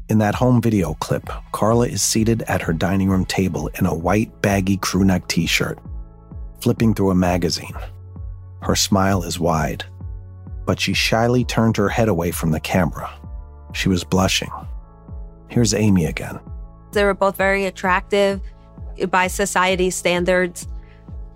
In 0.09 0.17
that 0.17 0.35
home 0.35 0.61
video 0.61 0.93
clip, 0.95 1.29
Karla 1.53 1.87
is 1.87 2.01
seated 2.01 2.41
at 2.43 2.61
her 2.61 2.73
dining 2.73 3.09
room 3.09 3.25
table 3.25 3.69
in 3.79 3.85
a 3.85 3.95
white, 3.95 4.41
baggy 4.41 4.77
crew 4.77 5.05
neck 5.05 5.27
t 5.27 5.45
shirt, 5.45 5.79
flipping 6.61 6.93
through 6.93 7.11
a 7.11 7.15
magazine. 7.15 7.75
Her 8.61 8.75
smile 8.75 9.23
is 9.23 9.39
wide, 9.39 9.85
but 10.65 10.79
she 10.79 10.93
shyly 10.93 11.45
turned 11.45 11.77
her 11.77 11.89
head 11.89 12.09
away 12.09 12.31
from 12.31 12.51
the 12.51 12.59
camera. 12.59 13.09
She 13.73 13.89
was 13.89 14.03
blushing. 14.03 14.51
Here's 15.47 15.73
Amy 15.73 16.05
again. 16.05 16.39
They 16.91 17.03
were 17.03 17.13
both 17.13 17.37
very 17.37 17.65
attractive 17.65 18.41
by 19.09 19.27
society 19.27 19.89
standards. 19.89 20.67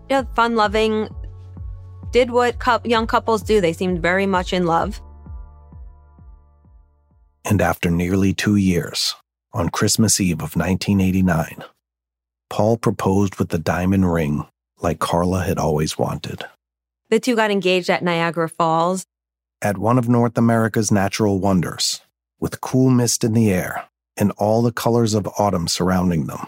You 0.10 0.18
know, 0.18 0.28
fun 0.36 0.56
loving, 0.56 1.10
did 2.16 2.32
what 2.32 2.56
young 2.86 3.06
couples 3.06 3.44
do. 3.44 3.60
They 3.60 3.74
seemed 3.74 4.02
very 4.02 4.26
much 4.26 4.54
in 4.54 4.66
love. 4.66 5.02
And 7.44 7.62
after 7.62 7.92
nearly 7.92 8.34
two 8.34 8.56
years, 8.56 9.16
on 9.52 9.68
Christmas 9.68 10.22
Eve 10.22 10.42
of 10.42 10.56
1989, 10.56 11.66
Paul 12.50 12.78
proposed 12.78 13.36
with 13.36 13.50
the 13.50 13.60
diamond 13.60 14.14
ring 14.14 14.48
like 14.80 15.00
Karla 15.00 15.44
had 15.44 15.58
always 15.58 15.98
wanted. 15.98 16.46
The 17.10 17.20
two 17.20 17.36
got 17.36 17.52
engaged 17.52 17.90
at 17.90 18.02
Niagara 18.02 18.48
Falls. 18.48 19.06
At 19.62 19.78
one 19.78 19.98
of 19.98 20.08
North 20.08 20.38
America's 20.38 20.94
natural 20.94 21.40
wonders, 21.40 22.00
with 22.40 22.62
cool 22.62 22.92
mist 22.92 23.26
in 23.26 23.34
the 23.34 23.52
air 23.52 23.90
and 24.16 24.32
all 24.38 24.62
the 24.62 24.72
colors 24.72 25.16
of 25.16 25.28
autumn 25.38 25.68
surrounding 25.68 26.28
them. 26.28 26.48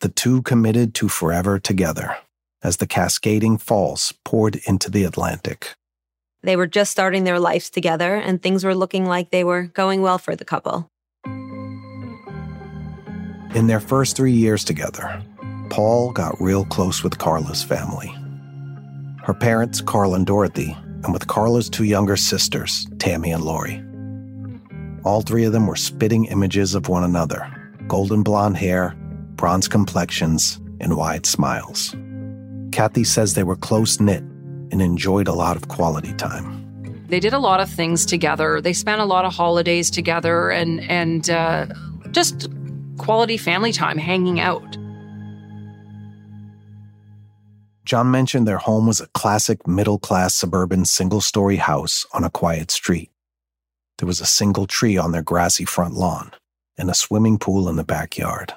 The 0.00 0.08
two 0.08 0.40
committed 0.40 0.94
to 0.94 1.10
forever 1.10 1.58
together 1.58 2.16
as 2.64 2.78
the 2.78 2.86
cascading 2.86 3.58
falls 3.58 4.12
poured 4.24 4.56
into 4.66 4.90
the 4.90 5.04
Atlantic. 5.04 5.74
They 6.42 6.56
were 6.56 6.66
just 6.66 6.90
starting 6.90 7.24
their 7.24 7.38
lives 7.38 7.70
together, 7.70 8.16
and 8.16 8.42
things 8.42 8.64
were 8.64 8.74
looking 8.74 9.06
like 9.06 9.30
they 9.30 9.44
were 9.44 9.64
going 9.64 10.02
well 10.02 10.18
for 10.18 10.34
the 10.34 10.44
couple. 10.44 10.88
In 13.54 13.68
their 13.68 13.80
first 13.80 14.16
three 14.16 14.32
years 14.32 14.64
together, 14.64 15.22
Paul 15.70 16.10
got 16.10 16.40
real 16.40 16.64
close 16.64 17.04
with 17.04 17.18
Karla's 17.18 17.62
family. 17.62 18.12
Her 19.22 19.34
parents, 19.34 19.80
Carl 19.80 20.14
and 20.14 20.26
Dorothy, 20.26 20.76
and 21.04 21.12
with 21.12 21.28
Karla's 21.28 21.70
two 21.70 21.84
younger 21.84 22.16
sisters, 22.16 22.86
Tammy 22.98 23.30
and 23.30 23.44
Lori. 23.44 23.82
All 25.04 25.22
three 25.22 25.44
of 25.44 25.52
them 25.52 25.66
were 25.66 25.76
spitting 25.76 26.24
images 26.26 26.74
of 26.74 26.88
one 26.88 27.04
another 27.04 27.50
golden 27.86 28.22
blonde 28.22 28.56
hair, 28.56 28.96
bronze 29.36 29.68
complexions, 29.68 30.58
and 30.80 30.96
wide 30.96 31.26
smiles. 31.26 31.94
Kathy 32.74 33.04
says 33.04 33.34
they 33.34 33.44
were 33.44 33.54
close 33.54 34.00
knit 34.00 34.24
and 34.72 34.82
enjoyed 34.82 35.28
a 35.28 35.32
lot 35.32 35.56
of 35.56 35.68
quality 35.68 36.12
time. 36.14 37.06
They 37.06 37.20
did 37.20 37.32
a 37.32 37.38
lot 37.38 37.60
of 37.60 37.70
things 37.70 38.04
together. 38.04 38.60
They 38.60 38.72
spent 38.72 39.00
a 39.00 39.04
lot 39.04 39.24
of 39.24 39.32
holidays 39.32 39.92
together 39.92 40.50
and 40.50 40.80
and 40.90 41.30
uh, 41.30 41.66
just 42.10 42.48
quality 42.98 43.36
family 43.36 43.70
time, 43.70 43.96
hanging 43.96 44.40
out. 44.40 44.76
John 47.84 48.10
mentioned 48.10 48.48
their 48.48 48.58
home 48.58 48.88
was 48.88 49.00
a 49.00 49.06
classic 49.14 49.68
middle 49.68 50.00
class 50.00 50.34
suburban 50.34 50.84
single 50.84 51.20
story 51.20 51.58
house 51.58 52.04
on 52.12 52.24
a 52.24 52.30
quiet 52.30 52.72
street. 52.72 53.12
There 53.98 54.08
was 54.08 54.20
a 54.20 54.26
single 54.26 54.66
tree 54.66 54.96
on 54.96 55.12
their 55.12 55.22
grassy 55.22 55.64
front 55.64 55.94
lawn 55.94 56.32
and 56.76 56.90
a 56.90 56.94
swimming 56.94 57.38
pool 57.38 57.68
in 57.68 57.76
the 57.76 57.84
backyard. 57.84 58.52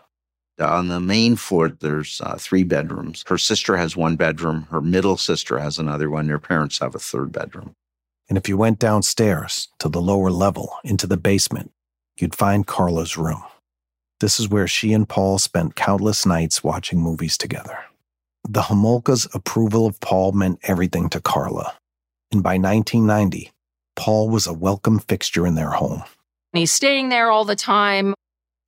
On 0.59 0.87
the 0.87 0.99
main 0.99 1.35
floor, 1.35 1.69
there's 1.69 2.19
uh, 2.21 2.35
three 2.39 2.63
bedrooms. 2.63 3.23
Her 3.27 3.37
sister 3.37 3.77
has 3.77 3.95
one 3.95 4.15
bedroom. 4.15 4.67
Her 4.71 4.81
middle 4.81 5.17
sister 5.17 5.59
has 5.59 5.77
another 5.77 6.09
one. 6.09 6.27
Their 6.27 6.39
parents 6.39 6.79
have 6.79 6.95
a 6.95 6.99
third 6.99 7.31
bedroom. 7.31 7.75
And 8.27 8.37
if 8.37 8.49
you 8.49 8.57
went 8.57 8.79
downstairs 8.79 9.69
to 9.79 9.87
the 9.87 10.01
lower 10.01 10.31
level 10.31 10.77
into 10.83 11.05
the 11.05 11.17
basement, 11.17 11.71
you'd 12.19 12.35
find 12.35 12.65
Karla's 12.65 13.17
room. 13.17 13.43
This 14.19 14.39
is 14.39 14.49
where 14.49 14.67
she 14.67 14.93
and 14.93 15.07
Paul 15.07 15.37
spent 15.37 15.75
countless 15.75 16.25
nights 16.25 16.63
watching 16.63 16.99
movies 16.99 17.37
together. 17.37 17.77
The 18.49 18.63
Homolka's 18.63 19.27
approval 19.33 19.85
of 19.85 19.99
Paul 19.99 20.31
meant 20.31 20.59
everything 20.63 21.09
to 21.09 21.21
Karla. 21.21 21.75
And 22.31 22.41
by 22.41 22.57
1990, 22.57 23.51
Paul 23.95 24.29
was 24.29 24.47
a 24.47 24.53
welcome 24.53 24.99
fixture 24.99 25.45
in 25.45 25.55
their 25.55 25.71
home. 25.71 26.03
He's 26.53 26.71
staying 26.71 27.09
there 27.09 27.29
all 27.29 27.45
the 27.45 27.55
time. 27.55 28.15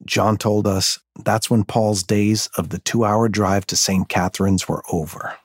John 0.06 0.38
told 0.38 0.66
us 0.66 1.00
that's 1.24 1.50
when 1.50 1.64
Paul's 1.64 2.04
days 2.04 2.50
of 2.58 2.70
the 2.70 2.80
two 2.80 3.04
hour 3.04 3.28
drive 3.28 3.68
to 3.68 3.76
St. 3.76 4.08
Catharines 4.08 4.68
were 4.68 4.84
over. 4.92 5.36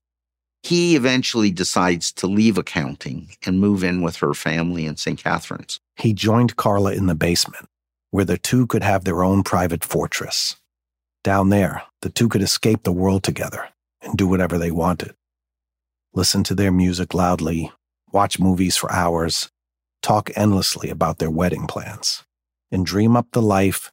He 0.63 0.97
eventually 0.97 1.51
decides 1.51 2.11
to 2.13 2.27
leave 2.27 2.57
accounting 2.57 3.31
and 3.45 3.61
move 3.61 3.85
in 3.85 4.01
with 4.01 4.17
her 4.17 4.33
family 4.33 4.87
in 4.87 4.97
St. 4.97 5.23
Catharines. 5.23 5.79
He 5.97 6.15
joined 6.15 6.57
Karla 6.57 6.93
in 6.95 7.07
the 7.07 7.15
basement, 7.15 7.69
where 8.13 8.25
the 8.25 8.39
two 8.39 8.67
could 8.67 8.83
have 8.83 9.05
their 9.05 9.23
own 9.23 9.43
private 9.43 9.85
fortress. 9.85 10.57
Down 11.23 11.51
there, 11.51 11.83
the 12.01 12.09
two 12.09 12.29
could 12.29 12.43
escape 12.43 12.83
the 12.85 12.93
world 12.93 13.23
together 13.23 13.69
and 14.01 14.17
do 14.17 14.27
whatever 14.27 14.57
they 14.57 14.71
wanted. 14.71 15.15
Listen 16.15 16.45
to 16.45 16.55
their 16.55 16.73
music 16.73 17.13
loudly, 17.13 17.73
watch 18.13 18.39
movies 18.39 18.77
for 18.77 18.91
hours, 18.93 19.51
talk 20.01 20.31
endlessly 20.37 20.89
about 20.91 21.19
their 21.19 21.31
wedding 21.31 21.67
plans. 21.67 22.25
and 22.71 22.85
dream 22.87 23.17
up 23.17 23.29
the 23.33 23.43
life 23.43 23.93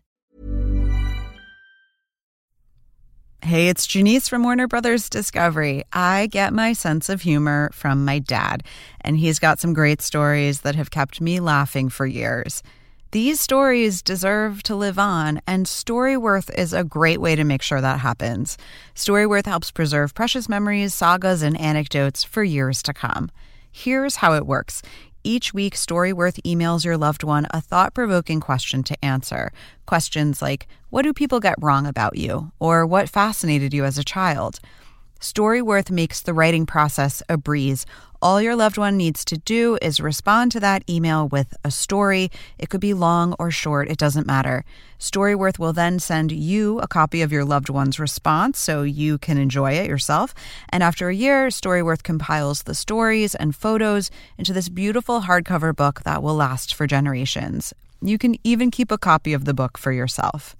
Hey, 3.43 3.69
it's 3.69 3.87
Janice 3.87 4.29
from 4.29 4.43
Warner 4.43 4.67
Brothers 4.67 5.09
Discovery. 5.09 5.83
I 5.91 6.27
get 6.27 6.53
my 6.53 6.73
sense 6.73 7.09
of 7.09 7.23
humor 7.23 7.71
from 7.73 8.05
my 8.05 8.19
dad, 8.19 8.61
and 9.01 9.17
he's 9.17 9.39
got 9.39 9.59
some 9.59 9.73
great 9.73 9.99
stories 9.99 10.61
that 10.61 10.75
have 10.75 10.91
kept 10.91 11.19
me 11.19 11.39
laughing 11.39 11.89
for 11.89 12.05
years. 12.05 12.61
These 13.09 13.41
stories 13.41 14.03
deserve 14.03 14.61
to 14.63 14.75
live 14.75 14.99
on, 14.99 15.41
and 15.47 15.65
Storyworth 15.65 16.53
is 16.55 16.71
a 16.71 16.83
great 16.83 17.19
way 17.19 17.35
to 17.35 17.43
make 17.43 17.63
sure 17.63 17.81
that 17.81 18.01
happens. 18.01 18.59
Storyworth 18.93 19.47
helps 19.47 19.71
preserve 19.71 20.13
precious 20.13 20.47
memories, 20.47 20.93
sagas, 20.93 21.41
and 21.41 21.59
anecdotes 21.59 22.23
for 22.23 22.43
years 22.43 22.83
to 22.83 22.93
come. 22.93 23.31
Here's 23.71 24.17
how 24.17 24.35
it 24.35 24.45
works. 24.45 24.83
Each 25.23 25.53
week, 25.53 25.75
Storyworth 25.75 26.41
emails 26.43 26.83
your 26.83 26.97
loved 26.97 27.23
one 27.23 27.45
a 27.51 27.61
thought 27.61 27.93
provoking 27.93 28.39
question 28.39 28.81
to 28.83 29.05
answer. 29.05 29.51
Questions 29.85 30.41
like 30.41 30.67
What 30.89 31.03
do 31.03 31.13
people 31.13 31.39
get 31.39 31.61
wrong 31.61 31.85
about 31.85 32.17
you? 32.17 32.51
or 32.59 32.87
What 32.87 33.07
fascinated 33.07 33.71
you 33.71 33.85
as 33.85 33.99
a 33.99 34.03
child? 34.03 34.59
Storyworth 35.19 35.91
makes 35.91 36.21
the 36.21 36.33
writing 36.33 36.65
process 36.65 37.21
a 37.29 37.37
breeze. 37.37 37.85
All 38.23 38.39
your 38.39 38.55
loved 38.55 38.77
one 38.77 38.97
needs 38.97 39.25
to 39.25 39.37
do 39.39 39.79
is 39.81 39.99
respond 39.99 40.51
to 40.51 40.59
that 40.59 40.87
email 40.87 41.27
with 41.27 41.55
a 41.63 41.71
story. 41.71 42.29
It 42.59 42.69
could 42.69 42.79
be 42.79 42.93
long 42.93 43.33
or 43.39 43.49
short, 43.49 43.89
it 43.89 43.97
doesn't 43.97 44.27
matter. 44.27 44.63
Storyworth 44.99 45.57
will 45.57 45.73
then 45.73 45.97
send 45.97 46.31
you 46.31 46.77
a 46.81 46.87
copy 46.87 47.23
of 47.23 47.31
your 47.31 47.43
loved 47.43 47.69
one's 47.69 47.99
response 47.99 48.59
so 48.59 48.83
you 48.83 49.17
can 49.17 49.39
enjoy 49.39 49.71
it 49.71 49.87
yourself. 49.87 50.35
And 50.69 50.83
after 50.83 51.09
a 51.09 51.15
year, 51.15 51.47
Storyworth 51.47 52.03
compiles 52.03 52.61
the 52.61 52.75
stories 52.75 53.33
and 53.33 53.55
photos 53.55 54.11
into 54.37 54.53
this 54.53 54.69
beautiful 54.69 55.21
hardcover 55.21 55.75
book 55.75 56.03
that 56.03 56.21
will 56.21 56.35
last 56.35 56.75
for 56.75 56.85
generations. 56.85 57.73
You 58.03 58.19
can 58.19 58.35
even 58.43 58.69
keep 58.69 58.91
a 58.91 58.99
copy 58.99 59.33
of 59.33 59.45
the 59.45 59.55
book 59.55 59.79
for 59.79 59.91
yourself. 59.91 60.55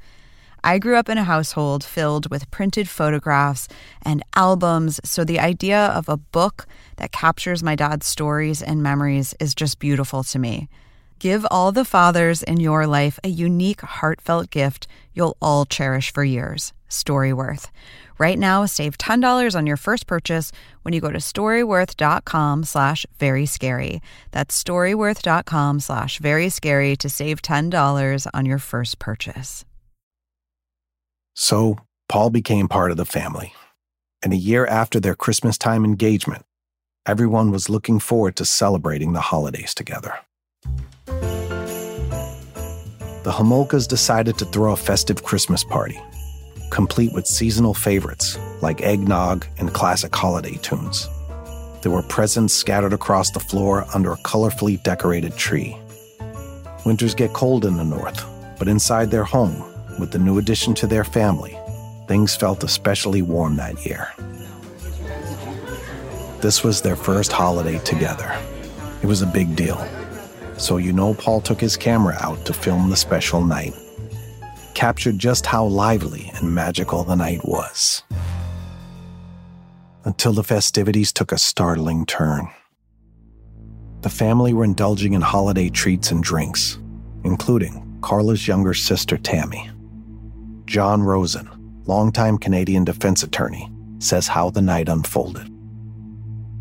I 0.63 0.78
grew 0.78 0.95
up 0.95 1.10
in 1.10 1.17
a 1.17 1.24
household 1.24 1.84
filled 1.84 2.30
with 2.30 2.52
printed 2.52 2.88
photographs 2.88 3.67
and 4.04 4.24
albums, 4.36 5.00
so 5.04 5.24
the 5.24 5.39
idea 5.39 5.88
of 5.88 6.08
a 6.08 6.17
book 6.17 6.67
that 6.97 7.12
captures 7.12 7.63
my 7.63 7.76
dad's 7.76 8.06
stories 8.06 8.62
and 8.62 8.84
memories 8.84 9.34
is 9.39 9.56
just 9.56 9.80
beautiful 9.80 10.24
to 10.26 10.38
me. 10.38 10.69
Give 11.17 11.45
all 11.50 11.71
the 11.71 11.86
fathers 11.86 12.43
in 12.43 12.60
your 12.60 12.86
life 12.86 13.19
a 13.24 13.28
unique, 13.28 13.82
heartfelt 13.82 14.52
gift 14.52 14.88
you'll 15.13 15.38
all 15.41 15.65
cherish 15.65 16.13
for 16.13 16.24
years 16.24 16.74
Storyworth. 16.89 17.69
Right 18.19 18.38
now, 18.38 18.65
save 18.65 18.97
$10 18.97 19.56
on 19.56 19.65
your 19.65 19.78
first 19.78 20.06
purchase 20.06 20.52
when 20.84 20.93
you 20.93 21.02
go 21.02 21.12
to 21.12 21.17
storyworth.com 21.17 22.63
slash 22.65 23.06
very 23.17 23.47
scary. 23.47 24.02
That's 24.30 24.62
storyworth.com 24.63 25.80
slash 25.80 26.19
very 26.19 26.50
scary 26.50 26.95
to 26.97 27.10
save 27.10 27.41
$10 27.41 28.28
on 28.34 28.45
your 28.45 28.60
first 28.60 29.00
purchase. 29.00 29.65
So, 31.44 31.78
Paul 32.08 32.30
became 32.30 32.68
part 32.68 32.92
of 32.92 32.98
the 32.98 33.04
family. 33.04 33.56
And 34.22 34.32
a 34.32 34.36
year 34.36 34.68
after 34.68 35.00
their 35.00 35.16
Christmas 35.16 35.58
time 35.58 35.84
engagement, 35.84 36.46
everyone 37.08 37.50
was 37.50 37.68
looking 37.68 38.00
forward 38.00 38.36
to 38.36 38.46
celebrating 38.46 39.14
the 39.14 39.22
holidays 39.22 39.74
together. 39.74 40.14
The 43.24 43.32
Homolkas 43.32 43.88
decided 43.88 44.38
to 44.38 44.46
throw 44.46 44.74
a 44.74 44.78
festive 44.78 45.24
Christmas 45.24 45.64
party, 45.64 46.00
complete 46.70 47.12
with 47.12 47.26
seasonal 47.26 47.74
favorites 47.74 48.38
like 48.62 48.84
eggnog 48.84 49.48
and 49.58 49.74
classic 49.74 50.16
holiday 50.16 50.58
tunes. 50.58 51.10
There 51.82 51.92
were 51.92 52.04
presents 52.04 52.54
scattered 52.54 52.94
across 52.94 53.32
the 53.32 53.40
floor 53.40 53.88
under 53.96 54.12
a 54.12 54.18
colorfully 54.18 54.82
decorated 54.84 55.36
tree. 55.38 55.76
Winters 56.86 57.16
get 57.16 57.34
cold 57.34 57.66
in 57.66 57.78
the 57.78 57.84
north, 57.84 58.24
but 58.60 58.68
inside 58.68 59.10
their 59.10 59.24
home, 59.24 59.71
with 60.02 60.12
the 60.12 60.20
new 60.20 60.40
addition 60.40 60.74
to 60.74 60.88
their 60.88 61.04
family, 61.04 61.58
things 62.08 62.36
felt 62.36 62.64
especially 62.64 63.22
warm 63.22 63.56
that 63.56 63.86
year. 63.86 64.12
This 66.42 66.64
was 66.64 66.82
their 66.82 66.96
first 66.96 67.32
holiday 67.32 67.78
together. 67.86 68.36
It 69.04 69.06
was 69.06 69.22
a 69.22 69.28
big 69.28 69.56
deal. 69.56 69.78
So 70.58 70.78
you 70.78 70.92
know 70.92 71.14
Paul 71.14 71.40
took 71.40 71.62
his 71.62 71.78
camera 71.78 72.18
out 72.20 72.44
to 72.46 72.54
film 72.54 72.90
the 72.90 72.98
special 72.98 73.46
night. 73.46 73.74
Captured 74.74 75.20
just 75.20 75.46
how 75.46 75.66
lively 75.66 76.32
and 76.36 76.54
magical 76.54 77.04
the 77.04 77.16
night 77.16 77.46
was. 77.46 78.02
Until 80.04 80.34
the 80.34 80.44
festivities 80.44 81.14
took 81.14 81.32
a 81.32 81.38
startling 81.38 82.08
turn. 82.08 82.50
The 84.02 84.10
family 84.10 84.52
were 84.52 84.64
indulging 84.64 85.14
in 85.14 85.22
holiday 85.22 85.70
treats 85.70 86.10
and 86.10 86.24
drinks, 86.24 86.80
including 87.24 88.00
Karla's 88.02 88.48
younger 88.48 88.74
sister 88.74 89.20
Tammy. 89.20 89.70
John 90.72 91.04
Rosen, 91.04 91.50
longtime 91.86 92.38
Canadian 92.38 92.86
defense 92.86 93.24
attorney, 93.24 93.70
says 94.00 94.26
how 94.26 94.50
the 94.50 94.62
night 94.62 94.88
unfolded. 94.88 95.54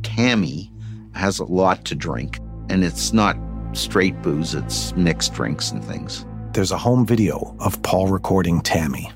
Tammy 0.02 0.72
has 1.14 1.38
a 1.38 1.44
lot 1.44 1.84
to 1.84 1.94
drink, 1.94 2.40
and 2.68 2.82
it's 2.82 3.12
not 3.12 3.36
straight 3.72 4.20
booze, 4.20 4.52
it's 4.52 4.92
mixed 4.96 5.32
drinks 5.34 5.70
and 5.70 5.84
things. 5.84 6.26
There's 6.54 6.72
a 6.72 6.76
home 6.76 7.06
video 7.06 7.54
of 7.60 7.80
Paul 7.84 8.08
recording 8.08 8.60
Tammy. 8.62 9.12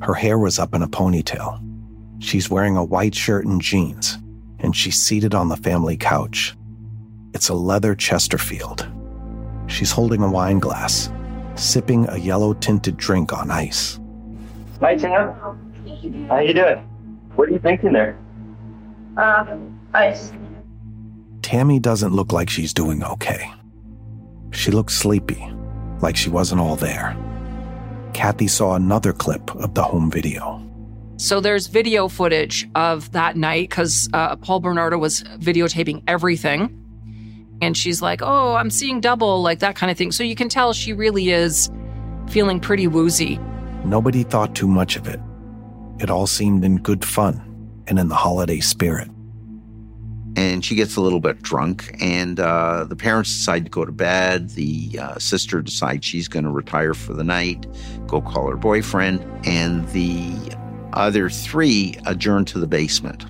Her 0.00 0.14
hair 0.14 0.38
was 0.38 0.58
up 0.58 0.74
in 0.74 0.80
a 0.80 0.88
ponytail. 0.88 1.62
She's 2.18 2.48
wearing 2.48 2.78
a 2.78 2.84
white 2.84 3.14
shirt 3.14 3.44
and 3.44 3.60
jeans, 3.60 4.16
and 4.60 4.74
she's 4.74 4.96
seated 4.96 5.34
on 5.34 5.50
the 5.50 5.58
family 5.58 5.98
couch. 5.98 6.56
It's 7.34 7.50
a 7.50 7.54
leather 7.54 7.94
Chesterfield. 7.94 8.90
She's 9.66 9.92
holding 9.92 10.22
a 10.22 10.30
wine 10.30 10.58
glass, 10.58 11.10
sipping 11.54 12.08
a 12.08 12.16
yellow 12.16 12.54
tinted 12.54 12.96
drink 12.96 13.34
on 13.34 13.50
ice. 13.50 14.00
Hi, 14.80 14.94
Tam. 14.94 15.32
How 16.28 16.38
you 16.40 16.52
doing? 16.52 16.78
What 17.34 17.48
are 17.48 17.52
you 17.52 17.58
thinking 17.58 17.92
there? 17.92 18.18
Uh, 19.16 19.56
ice. 19.94 20.32
Tammy 21.40 21.78
doesn't 21.78 22.12
look 22.12 22.32
like 22.32 22.50
she's 22.50 22.74
doing 22.74 23.02
okay. 23.02 23.50
She 24.50 24.70
looks 24.70 24.94
sleepy, 24.94 25.50
like 26.00 26.16
she 26.16 26.28
wasn't 26.28 26.60
all 26.60 26.76
there. 26.76 27.16
Kathy 28.12 28.48
saw 28.48 28.74
another 28.74 29.12
clip 29.12 29.54
of 29.56 29.74
the 29.74 29.82
home 29.82 30.10
video. 30.10 30.62
So 31.18 31.40
there's 31.40 31.68
video 31.68 32.08
footage 32.08 32.68
of 32.74 33.12
that 33.12 33.36
night 33.36 33.70
because 33.70 34.08
uh, 34.12 34.36
Paul 34.36 34.60
Bernardo 34.60 34.98
was 34.98 35.22
videotaping 35.38 36.02
everything. 36.06 36.82
And 37.62 37.74
she's 37.74 38.02
like, 38.02 38.20
oh, 38.22 38.54
I'm 38.54 38.68
seeing 38.68 39.00
double, 39.00 39.40
like 39.40 39.60
that 39.60 39.76
kind 39.76 39.90
of 39.90 39.96
thing. 39.96 40.12
So 40.12 40.22
you 40.22 40.34
can 40.34 40.50
tell 40.50 40.74
she 40.74 40.92
really 40.92 41.30
is 41.30 41.70
feeling 42.28 42.60
pretty 42.60 42.86
woozy. 42.86 43.40
Nobody 43.86 44.24
thought 44.24 44.54
too 44.54 44.68
much 44.68 44.96
of 44.96 45.06
it. 45.06 45.20
It 46.00 46.10
all 46.10 46.26
seemed 46.26 46.64
in 46.64 46.78
good 46.78 47.04
fun 47.04 47.40
and 47.86 47.98
in 47.98 48.08
the 48.08 48.14
holiday 48.14 48.60
spirit. 48.60 49.08
and 50.36 50.62
she 50.64 50.74
gets 50.74 50.96
a 50.96 51.00
little 51.00 51.20
bit 51.20 51.40
drunk 51.40 51.96
and 52.00 52.38
uh, 52.40 52.84
the 52.84 52.96
parents 52.96 53.32
decide 53.32 53.64
to 53.64 53.70
go 53.70 53.84
to 53.86 53.92
bed 53.92 54.50
the 54.50 54.98
uh, 55.00 55.18
sister 55.18 55.62
decides 55.62 56.04
she's 56.04 56.28
going 56.28 56.44
to 56.44 56.50
retire 56.50 56.92
for 56.94 57.14
the 57.14 57.24
night 57.24 57.66
go 58.06 58.20
call 58.20 58.50
her 58.50 58.56
boyfriend 58.56 59.24
and 59.46 59.88
the 59.90 60.30
other 60.92 61.30
three 61.30 61.94
adjourn 62.04 62.44
to 62.44 62.58
the 62.58 62.66
basement 62.66 63.24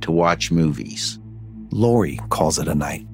to 0.00 0.12
watch 0.12 0.52
movies 0.52 1.18
Lori 1.72 2.20
calls 2.28 2.58
it 2.58 2.68
a 2.68 2.74
night. 2.74 3.06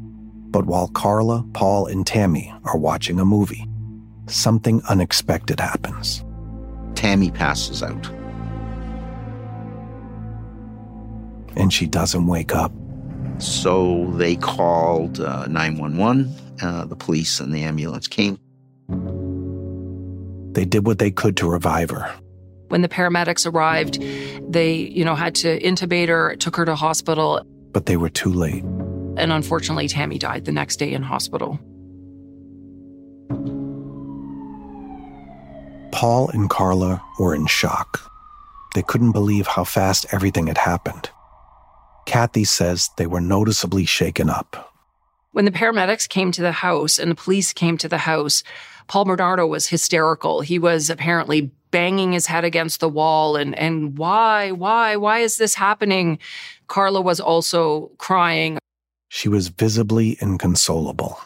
But 0.50 0.66
while 0.66 0.88
Karla, 0.88 1.44
Paul, 1.54 1.86
and 1.86 2.06
Tammy 2.06 2.52
are 2.64 2.76
watching 2.76 3.20
a 3.20 3.24
movie, 3.24 3.64
something 4.26 4.82
unexpected 4.88 5.60
happens. 5.60 6.24
Tammy 6.98 7.30
passes 7.30 7.82
out 7.82 8.04
And 11.56 11.72
she 11.72 11.86
doesn't 11.86 12.26
wake 12.26 12.54
up. 12.54 12.72
so 13.38 14.10
they 14.16 14.36
called 14.36 15.20
uh, 15.20 15.46
911 15.46 16.32
uh, 16.62 16.84
the 16.86 16.96
police 16.96 17.40
and 17.40 17.52
the 17.52 17.62
ambulance 17.64 18.06
came 18.08 18.38
They 20.54 20.64
did 20.64 20.86
what 20.86 20.98
they 20.98 21.10
could 21.10 21.36
to 21.38 21.48
revive 21.48 21.90
her. 21.90 22.06
When 22.68 22.82
the 22.82 22.88
paramedics 22.88 23.46
arrived, 23.50 23.94
they, 24.52 24.74
you 24.74 25.04
know, 25.04 25.14
had 25.14 25.34
to 25.36 25.60
intubate 25.60 26.08
her, 26.08 26.34
took 26.36 26.56
her 26.56 26.64
to 26.64 26.74
hospital, 26.74 27.42
but 27.72 27.86
they 27.86 27.96
were 27.96 28.10
too 28.10 28.32
late. 28.32 28.64
and 29.22 29.32
unfortunately 29.32 29.88
Tammy 29.88 30.18
died 30.18 30.44
the 30.44 30.52
next 30.52 30.76
day 30.78 30.92
in 30.92 31.02
hospital. 31.02 31.58
Paul 35.92 36.28
and 36.30 36.48
Karla 36.48 37.02
were 37.18 37.34
in 37.34 37.46
shock. 37.46 38.10
They 38.74 38.82
couldn't 38.82 39.12
believe 39.12 39.46
how 39.46 39.64
fast 39.64 40.06
everything 40.12 40.46
had 40.46 40.58
happened. 40.58 41.10
Kathy 42.06 42.44
says 42.44 42.90
they 42.96 43.06
were 43.06 43.20
noticeably 43.20 43.84
shaken 43.84 44.30
up. 44.30 44.74
When 45.32 45.44
the 45.44 45.50
paramedics 45.50 46.08
came 46.08 46.32
to 46.32 46.42
the 46.42 46.52
house 46.52 46.98
and 46.98 47.10
the 47.10 47.14
police 47.14 47.52
came 47.52 47.76
to 47.78 47.88
the 47.88 47.98
house, 47.98 48.42
Paul 48.86 49.04
Bernardo 49.04 49.46
was 49.46 49.68
hysterical. 49.68 50.40
He 50.40 50.58
was 50.58 50.90
apparently 50.90 51.52
banging 51.70 52.12
his 52.12 52.26
head 52.26 52.44
against 52.44 52.80
the 52.80 52.88
wall 52.88 53.36
and 53.36 53.54
and 53.58 53.98
why 53.98 54.52
why 54.52 54.96
why 54.96 55.18
is 55.18 55.36
this 55.36 55.54
happening? 55.54 56.18
Karla 56.66 57.00
was 57.00 57.20
also 57.20 57.90
crying. 57.98 58.58
She 59.10 59.28
was 59.28 59.48
visibly 59.48 60.16
inconsolable. 60.20 61.18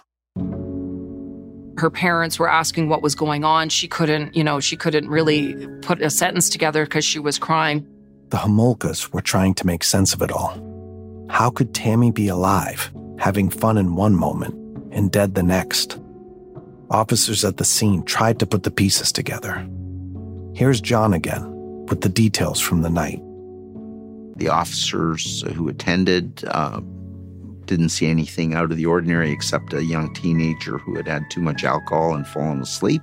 Her 1.83 1.91
parents 1.91 2.39
were 2.39 2.49
asking 2.49 2.89
what 2.89 3.03
was 3.03 3.17
going 3.17 3.43
on. 3.43 3.69
She 3.69 3.89
couldn't, 3.89 4.37
you 4.37 4.45
know, 4.45 4.61
she 4.61 4.77
couldn't 4.77 5.09
really 5.09 5.67
put 5.81 6.01
a 6.01 6.11
sentence 6.11 6.49
together 6.49 6.85
because 6.85 7.05
she 7.05 7.19
was 7.19 7.41
crying. 7.41 7.85
The 8.29 8.37
Homolkas 8.37 9.13
were 9.13 9.21
trying 9.21 9.55
to 9.55 9.67
make 9.67 9.83
sense 9.83 10.15
of 10.15 10.23
it 10.23 10.31
all. 10.31 10.55
How 11.29 11.51
could 11.51 11.75
Tammy 11.75 12.13
be 12.13 12.29
alive, 12.29 12.93
having 13.19 13.51
fun 13.51 13.79
in 13.79 13.97
one 13.97 14.15
moment 14.15 14.55
and 14.93 15.11
dead 15.11 15.35
the 15.35 15.43
next? 15.43 15.99
Officers 16.89 17.45
at 17.45 17.57
the 17.57 17.65
scene 17.65 18.05
tried 18.05 18.39
to 18.39 18.47
put 18.47 18.63
the 18.63 18.71
pieces 18.71 19.11
together. 19.11 19.69
Here's 20.55 20.81
John 20.81 21.13
again 21.13 21.51
with 21.87 22.03
the 22.03 22.09
details 22.09 22.61
from 22.61 22.83
the 22.83 22.91
night. 22.91 23.21
The 24.37 24.51
officers 24.51 25.43
who 25.57 25.69
attended 25.69 26.45
uh, 26.47 26.81
didn't 27.67 27.91
see 27.91 28.07
anything 28.09 28.55
out 28.55 28.71
of 28.71 28.77
the 28.77 28.87
ordinary 28.87 29.31
except 29.31 29.73
a 29.73 29.85
young 29.85 30.13
teenager 30.15 30.79
who 30.79 30.97
had 30.97 31.07
had 31.09 31.31
too 31.31 31.41
much 31.41 31.65
alcohol 31.65 32.15
and 32.15 32.27
fallen 32.27 32.61
asleep, 32.61 33.03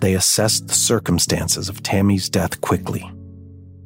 They 0.00 0.14
assessed 0.14 0.68
the 0.68 0.74
circumstances 0.74 1.68
of 1.68 1.82
Tammy's 1.82 2.28
death 2.28 2.60
quickly. 2.60 3.10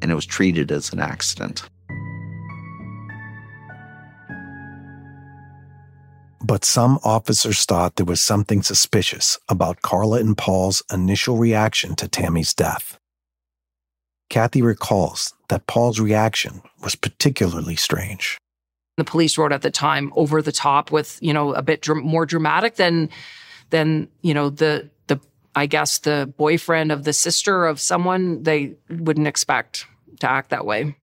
and 0.01 0.11
it 0.11 0.15
was 0.15 0.25
treated 0.25 0.71
as 0.71 0.93
an 0.93 0.99
accident. 0.99 1.63
But 6.43 6.63
some 6.65 6.99
officers 7.03 7.65
thought 7.65 7.95
there 7.97 8.05
was 8.05 8.21
something 8.21 8.63
suspicious 8.63 9.37
about 9.49 9.81
Karla 9.81 10.19
and 10.19 10.37
Paul's 10.37 10.81
initial 10.91 11.37
reaction 11.37 11.95
to 11.97 12.07
Tammy's 12.07 12.53
death. 12.53 12.97
Kathy 14.29 14.61
recalls 14.61 15.33
that 15.49 15.67
Paul's 15.67 15.99
reaction 15.99 16.61
was 16.81 16.95
particularly 16.95 17.75
strange. 17.75 18.37
The 18.99 19.05
police 19.05 19.37
wrote 19.37 19.51
at 19.51 19.61
the 19.61 19.71
time 19.71 20.11
over 20.15 20.41
the 20.41 20.51
top 20.51 20.91
with, 20.91 21.17
you 21.21 21.33
know, 21.33 21.53
a 21.53 21.61
bit 21.61 21.81
dr- 21.81 22.03
more 22.03 22.25
dramatic 22.25 22.75
than 22.75 23.09
than, 23.69 24.07
you 24.21 24.33
know, 24.33 24.49
the 24.49 24.89
the 25.07 25.19
I 25.55 25.65
guess 25.65 25.99
the 25.99 26.31
boyfriend 26.37 26.91
of 26.91 27.03
the 27.03 27.13
sister 27.13 27.65
of 27.65 27.79
someone 27.79 28.43
they 28.43 28.75
wouldn't 28.89 29.27
expect 29.27 29.85
to 30.19 30.29
act 30.29 30.49
that 30.49 30.65
way. 30.65 30.95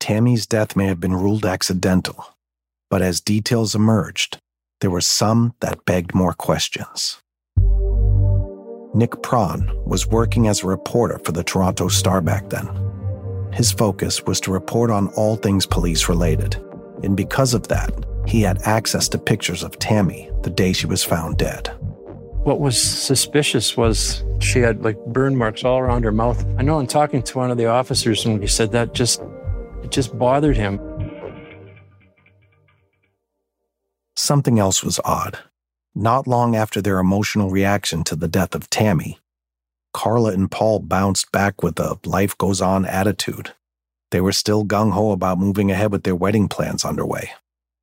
Tammy's 0.00 0.46
death 0.46 0.76
may 0.76 0.86
have 0.86 1.00
been 1.00 1.14
ruled 1.14 1.44
accidental, 1.44 2.24
but 2.90 3.02
as 3.02 3.20
details 3.20 3.74
emerged, 3.74 4.38
there 4.80 4.90
were 4.90 5.00
some 5.00 5.54
that 5.60 5.84
begged 5.84 6.14
more 6.14 6.32
questions. 6.32 7.20
Nick 8.94 9.22
Pron 9.22 9.70
was 9.84 10.06
working 10.06 10.48
as 10.48 10.62
a 10.62 10.66
reporter 10.66 11.18
for 11.24 11.32
the 11.32 11.44
Toronto 11.44 11.88
Star 11.88 12.20
back 12.20 12.48
then. 12.48 12.68
His 13.52 13.72
focus 13.72 14.22
was 14.24 14.40
to 14.40 14.52
report 14.52 14.90
on 14.90 15.08
all 15.08 15.36
things 15.36 15.66
police 15.66 16.08
related, 16.08 16.56
and 17.02 17.16
because 17.16 17.54
of 17.54 17.68
that, 17.68 17.92
he 18.26 18.42
had 18.42 18.60
access 18.62 19.08
to 19.08 19.18
pictures 19.18 19.62
of 19.62 19.78
Tammy 19.78 20.30
the 20.42 20.50
day 20.50 20.72
she 20.72 20.86
was 20.86 21.02
found 21.02 21.38
dead. 21.38 21.68
What 22.44 22.60
was 22.60 22.80
suspicious 22.80 23.76
was 23.76 24.24
she 24.40 24.60
had 24.60 24.84
like 24.84 24.96
burn 25.06 25.36
marks 25.36 25.64
all 25.64 25.78
around 25.78 26.04
her 26.04 26.12
mouth. 26.12 26.44
I 26.58 26.62
know 26.62 26.78
in 26.78 26.86
talking 26.86 27.22
to 27.22 27.38
one 27.38 27.50
of 27.50 27.56
the 27.58 27.66
officers 27.66 28.24
when 28.24 28.40
he 28.40 28.46
said 28.46 28.72
that 28.72 28.94
just 28.94 29.20
it 29.82 29.90
just 29.90 30.18
bothered 30.18 30.56
him. 30.56 30.80
Something 34.16 34.58
else 34.58 34.82
was 34.82 35.00
odd. 35.04 35.38
Not 35.94 36.26
long 36.26 36.54
after 36.54 36.80
their 36.80 36.98
emotional 36.98 37.50
reaction 37.50 38.04
to 38.04 38.16
the 38.16 38.28
death 38.28 38.54
of 38.54 38.70
Tammy, 38.70 39.18
Karla 39.92 40.32
and 40.32 40.50
Paul 40.50 40.80
bounced 40.80 41.32
back 41.32 41.62
with 41.62 41.80
a 41.80 41.98
life 42.04 42.36
goes 42.38 42.60
on 42.60 42.84
attitude. 42.84 43.52
They 44.10 44.20
were 44.20 44.32
still 44.32 44.64
gung 44.64 44.92
ho 44.92 45.10
about 45.12 45.38
moving 45.38 45.70
ahead 45.70 45.92
with 45.92 46.04
their 46.04 46.16
wedding 46.16 46.48
plans 46.48 46.84
underway, 46.84 47.30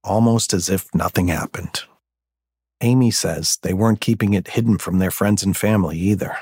almost 0.04 0.54
as 0.54 0.70
if 0.70 0.94
nothing 0.94 1.28
happened. 1.28 1.84
Amy 2.82 3.12
says 3.12 3.58
they 3.62 3.74
weren't 3.74 4.02
keeping 4.02 4.34
it 4.34 4.50
hidden 4.50 4.78
from 4.78 5.00
their 5.00 5.12
friends 5.12 5.44
and 5.44 5.56
family 5.56 5.98
either. 5.98 6.38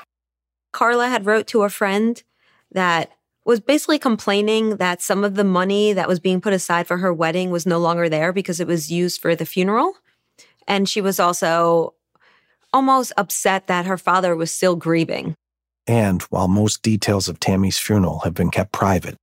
Karla 0.71 1.07
had 1.07 1.25
wrote 1.25 1.47
to 1.47 1.63
a 1.63 1.69
friend 1.69 2.23
that 2.71 3.11
was 3.45 3.59
basically 3.59 3.99
complaining 3.99 4.77
that 4.77 5.01
some 5.01 5.23
of 5.23 5.35
the 5.35 5.43
money 5.43 5.93
that 5.93 6.07
was 6.07 6.19
being 6.19 6.41
put 6.41 6.53
aside 6.53 6.87
for 6.87 6.97
her 6.97 7.13
wedding 7.13 7.51
was 7.51 7.65
no 7.65 7.77
longer 7.77 8.09
there 8.09 8.31
because 8.31 8.59
it 8.59 8.67
was 8.67 8.91
used 8.91 9.21
for 9.21 9.35
the 9.35 9.45
funeral. 9.45 9.95
And 10.67 10.87
she 10.87 11.01
was 11.01 11.19
also 11.19 11.93
almost 12.71 13.11
upset 13.17 13.67
that 13.67 13.85
her 13.85 13.97
father 13.97 14.35
was 14.35 14.51
still 14.51 14.75
grieving. 14.75 15.35
And 15.85 16.21
while 16.23 16.47
most 16.47 16.81
details 16.81 17.27
of 17.27 17.39
Tammy's 17.39 17.77
funeral 17.77 18.19
have 18.19 18.33
been 18.33 18.49
kept 18.49 18.71
private, 18.71 19.17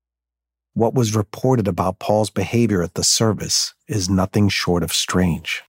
what 0.74 0.94
was 0.94 1.16
reported 1.16 1.68
about 1.68 1.98
Paul's 1.98 2.30
behavior 2.30 2.82
at 2.82 2.94
the 2.94 3.04
service 3.04 3.74
is 3.88 4.08
nothing 4.08 4.48
short 4.48 4.82
of 4.82 4.92
strange. 4.92 5.62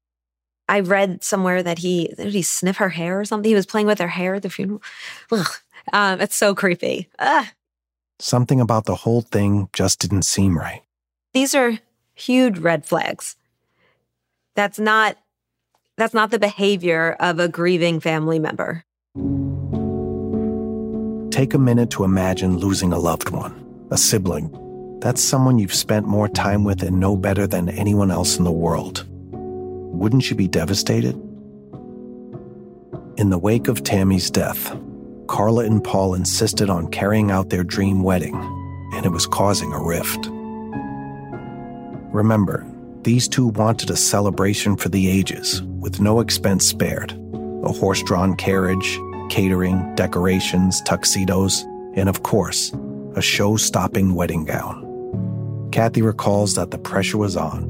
I 0.70 0.80
read 0.80 1.24
somewhere 1.24 1.62
that 1.64 1.80
he 1.80 2.14
did 2.16 2.34
he 2.34 2.42
sniff 2.42 2.78
her 2.78 2.90
hair 2.90 3.20
or 3.20 3.26
something. 3.26 3.50
He 3.50 3.56
was 3.56 3.66
playing 3.66 3.88
with 3.88 4.00
her 4.00 4.08
hair 4.08 4.36
at 4.36 4.44
the 4.44 4.50
funeral. 4.50 4.82
Ugh. 5.32 5.48
Um, 5.92 6.22
it's 6.22 6.36
so 6.36 6.56
creepy. 6.56 7.10
Ugh. 7.20 7.48
Something 8.20 8.62
about 8.62 8.86
the 8.86 8.96
whole 8.96 9.22
thing 9.22 9.68
just 9.74 10.00
didn't 10.00 10.22
seem 10.22 10.58
right. 10.58 10.84
These 11.34 11.56
are 11.56 11.80
huge 12.14 12.60
red 12.60 12.86
flags. 12.86 13.36
That's 14.56 14.80
not 14.80 15.18
that's 15.98 16.14
not 16.14 16.32
the 16.32 16.40
behavior 16.40 17.18
of 17.20 17.40
a 17.40 17.48
grieving 17.48 18.00
family 18.00 18.40
member. 18.40 18.86
Take 21.32 21.54
a 21.54 21.60
minute 21.60 21.90
to 21.92 22.04
imagine 22.04 22.58
losing 22.58 22.94
a 22.94 23.00
loved 23.00 23.30
one, 23.30 23.88
a 23.92 23.98
sibling. 23.98 24.71
That's 25.02 25.20
someone 25.20 25.58
you've 25.58 25.74
spent 25.74 26.06
more 26.06 26.28
time 26.28 26.64
with 26.64 26.84
and 26.84 27.00
know 27.00 27.18
better 27.18 27.48
than 27.48 27.70
anyone 27.70 28.12
else 28.12 28.38
in 28.38 28.44
the 28.44 28.52
world. 28.52 29.04
Wouldn't 29.32 30.30
you 30.30 30.36
be 30.36 30.48
devastated? 30.48 31.16
In 33.18 33.32
the 33.32 33.40
wake 33.40 33.68
of 33.68 33.84
Tammy's 33.84 34.30
death, 34.30 34.78
Karla 35.28 35.66
and 35.66 35.84
Paul 35.84 36.14
insisted 36.14 36.70
on 36.70 36.92
carrying 36.92 37.32
out 37.32 37.50
their 37.50 37.64
dream 37.64 38.04
wedding, 38.04 38.36
and 38.94 39.04
it 39.04 39.12
was 39.12 39.26
causing 39.26 39.74
a 39.74 39.84
rift. 39.84 40.28
Remember, 42.14 42.64
these 43.02 43.28
two 43.28 43.48
wanted 43.48 43.90
a 43.90 43.96
celebration 43.96 44.78
for 44.78 44.90
the 44.90 45.10
ages, 45.10 45.64
with 45.64 46.00
no 46.00 46.20
expense 46.20 46.68
spared 46.68 47.18
a 47.64 47.72
horse 47.72 48.04
drawn 48.04 48.36
carriage, 48.36 49.00
catering, 49.30 49.96
decorations, 49.96 50.82
tuxedos, 50.82 51.64
and 51.96 52.08
of 52.10 52.22
course, 52.24 52.72
a 53.16 53.22
show 53.22 53.56
stopping 53.56 54.16
wedding 54.16 54.46
gown. 54.46 54.91
Kathy 55.72 56.02
recalls 56.02 56.56
that 56.56 56.72
the 56.72 56.78
pressure 56.78 57.18
was 57.18 57.38
on, 57.38 57.64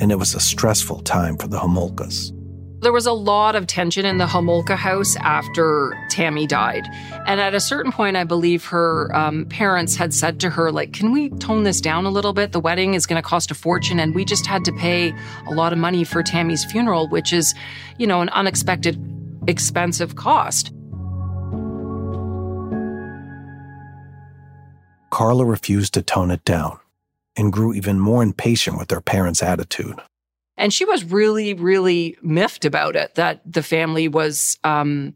and 0.00 0.12
it 0.12 0.16
was 0.16 0.34
a 0.34 0.40
stressful 0.40 1.00
time 1.00 1.36
for 1.36 1.48
the 1.48 1.58
Homolkas. 1.58 2.32
There 2.80 2.92
was 2.92 3.04
a 3.04 3.12
lot 3.12 3.56
of 3.56 3.66
tension 3.66 4.06
in 4.06 4.16
the 4.16 4.24
Homolka 4.24 4.74
house 4.74 5.14
after 5.16 5.94
Tammy 6.08 6.46
died. 6.46 6.86
And 7.26 7.38
at 7.38 7.52
a 7.52 7.60
certain 7.60 7.92
point, 7.92 8.16
I 8.16 8.24
believe 8.24 8.64
her 8.66 9.14
um, 9.14 9.44
parents 9.46 9.96
had 9.96 10.14
said 10.14 10.40
to 10.40 10.48
her, 10.48 10.72
like, 10.72 10.94
can 10.94 11.12
we 11.12 11.28
tone 11.28 11.64
this 11.64 11.82
down 11.82 12.06
a 12.06 12.10
little 12.10 12.32
bit? 12.32 12.52
The 12.52 12.60
wedding 12.60 12.94
is 12.94 13.04
going 13.04 13.22
to 13.22 13.28
cost 13.28 13.50
a 13.50 13.54
fortune. 13.54 14.00
And 14.00 14.14
we 14.14 14.24
just 14.24 14.46
had 14.46 14.64
to 14.64 14.72
pay 14.72 15.12
a 15.46 15.52
lot 15.52 15.74
of 15.74 15.78
money 15.78 16.04
for 16.04 16.22
Tammy's 16.22 16.64
funeral, 16.64 17.06
which 17.08 17.34
is, 17.34 17.54
you 17.98 18.06
know, 18.06 18.22
an 18.22 18.30
unexpected 18.30 18.98
expensive 19.46 20.16
cost. 20.16 20.72
Karla 25.10 25.44
refused 25.44 25.92
to 25.92 26.02
tone 26.02 26.30
it 26.30 26.46
down 26.46 26.79
and 27.40 27.52
grew 27.52 27.72
even 27.72 27.98
more 27.98 28.22
impatient 28.22 28.78
with 28.78 28.90
her 28.90 29.00
parents' 29.00 29.42
attitude. 29.42 29.98
And 30.58 30.74
she 30.74 30.84
was 30.84 31.02
really, 31.04 31.54
really 31.54 32.18
miffed 32.22 32.66
about 32.66 32.94
it 32.94 33.14
that 33.14 33.40
the 33.50 33.62
family 33.62 34.08
was, 34.08 34.58
um, 34.62 35.14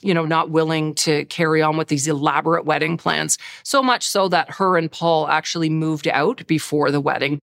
you 0.00 0.12
know, 0.12 0.24
not 0.24 0.50
willing 0.50 0.92
to 0.96 1.24
carry 1.26 1.62
on 1.62 1.76
with 1.76 1.86
these 1.86 2.08
elaborate 2.08 2.64
wedding 2.64 2.96
plans. 2.96 3.38
So 3.62 3.80
much 3.80 4.06
so 4.06 4.28
that 4.28 4.50
her 4.50 4.76
and 4.76 4.90
Paul 4.90 5.28
actually 5.28 5.70
moved 5.70 6.08
out 6.08 6.44
before 6.48 6.90
the 6.90 7.00
wedding. 7.00 7.38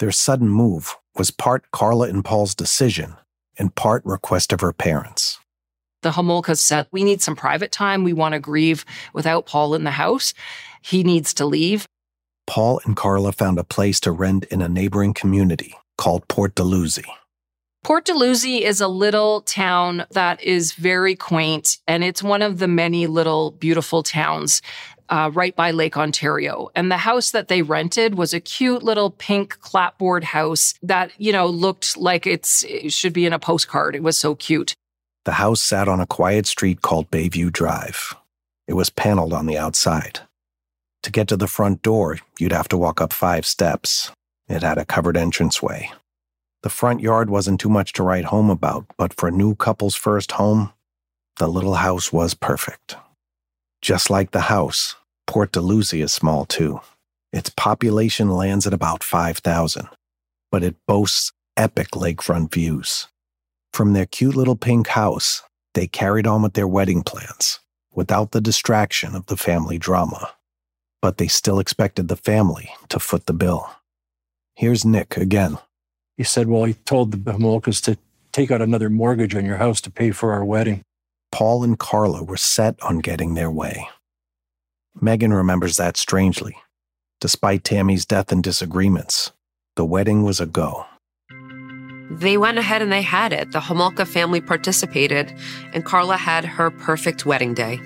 Their 0.00 0.12
sudden 0.12 0.50
move 0.50 0.94
was 1.16 1.30
part 1.30 1.70
Karla 1.70 2.08
and 2.08 2.22
Paul's 2.22 2.54
decision 2.54 3.16
and 3.58 3.74
part 3.74 4.04
request 4.04 4.52
of 4.52 4.60
her 4.60 4.74
parents. 4.74 5.38
The 6.02 6.10
Homolkas 6.10 6.58
said, 6.58 6.88
We 6.92 7.04
need 7.04 7.22
some 7.22 7.36
private 7.36 7.72
time. 7.72 8.04
We 8.04 8.12
want 8.12 8.34
to 8.34 8.38
grieve 8.38 8.84
without 9.14 9.46
Paul 9.46 9.74
in 9.74 9.84
the 9.84 9.92
house. 9.92 10.34
He 10.82 11.04
needs 11.04 11.32
to 11.34 11.46
leave. 11.46 11.86
Paul 12.46 12.80
and 12.84 12.96
Karla 12.96 13.32
found 13.32 13.58
a 13.58 13.64
place 13.64 14.00
to 14.00 14.12
rent 14.12 14.44
in 14.44 14.62
a 14.62 14.68
neighboring 14.68 15.14
community 15.14 15.74
called 15.96 16.26
Port 16.28 16.54
Dalhousie. 16.54 17.04
Port 17.84 18.04
Dalhousie 18.04 18.64
is 18.64 18.80
a 18.80 18.86
little 18.86 19.40
town 19.40 20.04
that 20.12 20.40
is 20.40 20.72
very 20.72 21.16
quaint, 21.16 21.78
and 21.88 22.04
it's 22.04 22.22
one 22.22 22.40
of 22.40 22.60
the 22.60 22.68
many 22.68 23.08
little 23.08 23.50
beautiful 23.50 24.04
towns 24.04 24.62
uh, 25.08 25.30
right 25.34 25.54
by 25.56 25.72
Lake 25.72 25.96
Ontario. 25.96 26.70
And 26.74 26.90
the 26.90 26.96
house 26.96 27.32
that 27.32 27.48
they 27.48 27.62
rented 27.62 28.14
was 28.14 28.32
a 28.32 28.40
cute 28.40 28.82
little 28.82 29.10
pink 29.10 29.58
clapboard 29.60 30.24
house 30.24 30.74
that, 30.82 31.10
you 31.18 31.32
know, 31.32 31.46
looked 31.46 31.96
like 31.96 32.26
it's, 32.26 32.64
it 32.64 32.92
should 32.92 33.12
be 33.12 33.26
in 33.26 33.32
a 33.32 33.38
postcard. 33.38 33.96
It 33.96 34.02
was 34.02 34.18
so 34.18 34.34
cute. 34.36 34.74
The 35.24 35.32
house 35.32 35.60
sat 35.60 35.88
on 35.88 36.00
a 36.00 36.06
quiet 36.06 36.46
street 36.46 36.82
called 36.82 37.10
Bayview 37.10 37.52
Drive. 37.52 38.14
It 38.66 38.74
was 38.74 38.90
paneled 38.90 39.32
on 39.32 39.46
the 39.46 39.58
outside. 39.58 40.20
To 41.02 41.10
get 41.10 41.28
to 41.28 41.36
the 41.36 41.48
front 41.48 41.82
door, 41.82 42.18
you'd 42.38 42.52
have 42.52 42.68
to 42.68 42.78
walk 42.78 43.00
up 43.00 43.12
five 43.12 43.44
steps. 43.44 44.12
It 44.48 44.62
had 44.62 44.78
a 44.78 44.84
covered 44.84 45.16
entranceway. 45.16 45.90
The 46.62 46.70
front 46.70 47.00
yard 47.00 47.28
wasn't 47.28 47.60
too 47.60 47.68
much 47.68 47.92
to 47.94 48.04
write 48.04 48.26
home 48.26 48.48
about, 48.48 48.86
but 48.96 49.14
for 49.14 49.28
a 49.28 49.32
new 49.32 49.56
couple's 49.56 49.96
first 49.96 50.32
home, 50.32 50.72
the 51.38 51.48
little 51.48 51.74
house 51.74 52.12
was 52.12 52.34
perfect. 52.34 52.96
Just 53.80 54.10
like 54.10 54.30
the 54.30 54.42
house, 54.42 54.94
Port 55.26 55.50
Dalhousie 55.52 56.02
is 56.02 56.12
small 56.12 56.44
too. 56.44 56.80
Its 57.32 57.50
population 57.50 58.30
lands 58.30 58.66
at 58.66 58.74
about 58.74 59.02
5,000, 59.02 59.88
but 60.52 60.62
it 60.62 60.76
boasts 60.86 61.32
epic 61.56 61.88
lakefront 61.92 62.52
views. 62.52 63.08
From 63.72 63.92
their 63.92 64.06
cute 64.06 64.36
little 64.36 64.56
pink 64.56 64.88
house, 64.88 65.42
they 65.74 65.86
carried 65.86 66.26
on 66.26 66.42
with 66.42 66.52
their 66.52 66.68
wedding 66.68 67.02
plans 67.02 67.58
without 67.92 68.30
the 68.30 68.40
distraction 68.40 69.16
of 69.16 69.26
the 69.26 69.36
family 69.36 69.78
drama. 69.78 70.30
But 71.02 71.18
they 71.18 71.26
still 71.26 71.58
expected 71.58 72.08
the 72.08 72.16
family 72.16 72.70
to 72.88 72.98
foot 72.98 73.26
the 73.26 73.34
bill. 73.34 73.68
Here's 74.54 74.84
Nick 74.84 75.18
again. 75.18 75.58
He 76.16 76.24
said, 76.24 76.48
Well, 76.48 76.64
he 76.64 76.74
told 76.74 77.12
the 77.12 77.32
Homolkas 77.32 77.82
to 77.82 77.98
take 78.32 78.50
out 78.50 78.62
another 78.62 78.88
mortgage 78.88 79.34
on 79.34 79.44
your 79.44 79.56
house 79.56 79.80
to 79.82 79.90
pay 79.90 80.12
for 80.12 80.32
our 80.32 80.44
wedding. 80.44 80.82
Paul 81.30 81.64
and 81.64 81.78
Karla 81.78 82.22
were 82.22 82.36
set 82.36 82.80
on 82.82 83.00
getting 83.00 83.34
their 83.34 83.50
way. 83.50 83.88
Megan 85.00 85.32
remembers 85.32 85.76
that 85.78 85.96
strangely. 85.96 86.56
Despite 87.20 87.64
Tammy's 87.64 88.04
death 88.04 88.30
and 88.32 88.42
disagreements, 88.42 89.32
the 89.76 89.84
wedding 89.84 90.22
was 90.22 90.40
a 90.40 90.46
go. 90.46 90.86
They 92.10 92.36
went 92.36 92.58
ahead 92.58 92.82
and 92.82 92.92
they 92.92 93.00
had 93.00 93.32
it. 93.32 93.52
The 93.52 93.60
Homolka 93.60 94.06
family 94.06 94.42
participated, 94.42 95.32
and 95.72 95.84
Karla 95.84 96.18
had 96.18 96.44
her 96.44 96.70
perfect 96.70 97.24
wedding 97.24 97.54
day. 97.54 97.80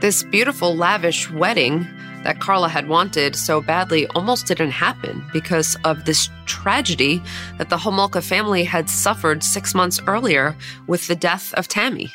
This 0.00 0.22
beautiful, 0.22 0.74
lavish 0.74 1.30
wedding 1.30 1.86
that 2.26 2.40
Karla 2.40 2.68
had 2.68 2.88
wanted 2.88 3.36
so 3.36 3.60
badly 3.60 4.08
almost 4.08 4.46
didn't 4.46 4.72
happen 4.72 5.24
because 5.32 5.76
of 5.84 6.06
this 6.06 6.28
tragedy 6.46 7.22
that 7.58 7.70
the 7.70 7.76
Homolka 7.76 8.20
family 8.20 8.64
had 8.64 8.90
suffered 8.90 9.44
six 9.44 9.76
months 9.76 10.00
earlier 10.08 10.56
with 10.88 11.06
the 11.06 11.14
death 11.14 11.54
of 11.54 11.68
Tammy. 11.68 12.12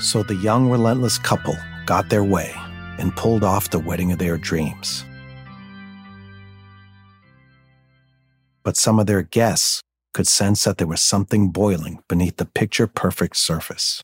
So 0.00 0.24
the 0.24 0.34
young, 0.34 0.68
relentless 0.68 1.18
couple 1.18 1.56
got 1.86 2.10
their 2.10 2.24
way 2.24 2.52
and 2.98 3.14
pulled 3.14 3.44
off 3.44 3.70
the 3.70 3.78
wedding 3.78 4.10
of 4.10 4.18
their 4.18 4.36
dreams. 4.36 5.04
But 8.64 8.76
some 8.76 8.98
of 8.98 9.06
their 9.06 9.22
guests 9.22 9.82
could 10.12 10.26
sense 10.26 10.64
that 10.64 10.78
there 10.78 10.88
was 10.88 11.00
something 11.00 11.50
boiling 11.50 12.02
beneath 12.08 12.38
the 12.38 12.44
picture 12.44 12.88
perfect 12.88 13.36
surface. 13.36 14.02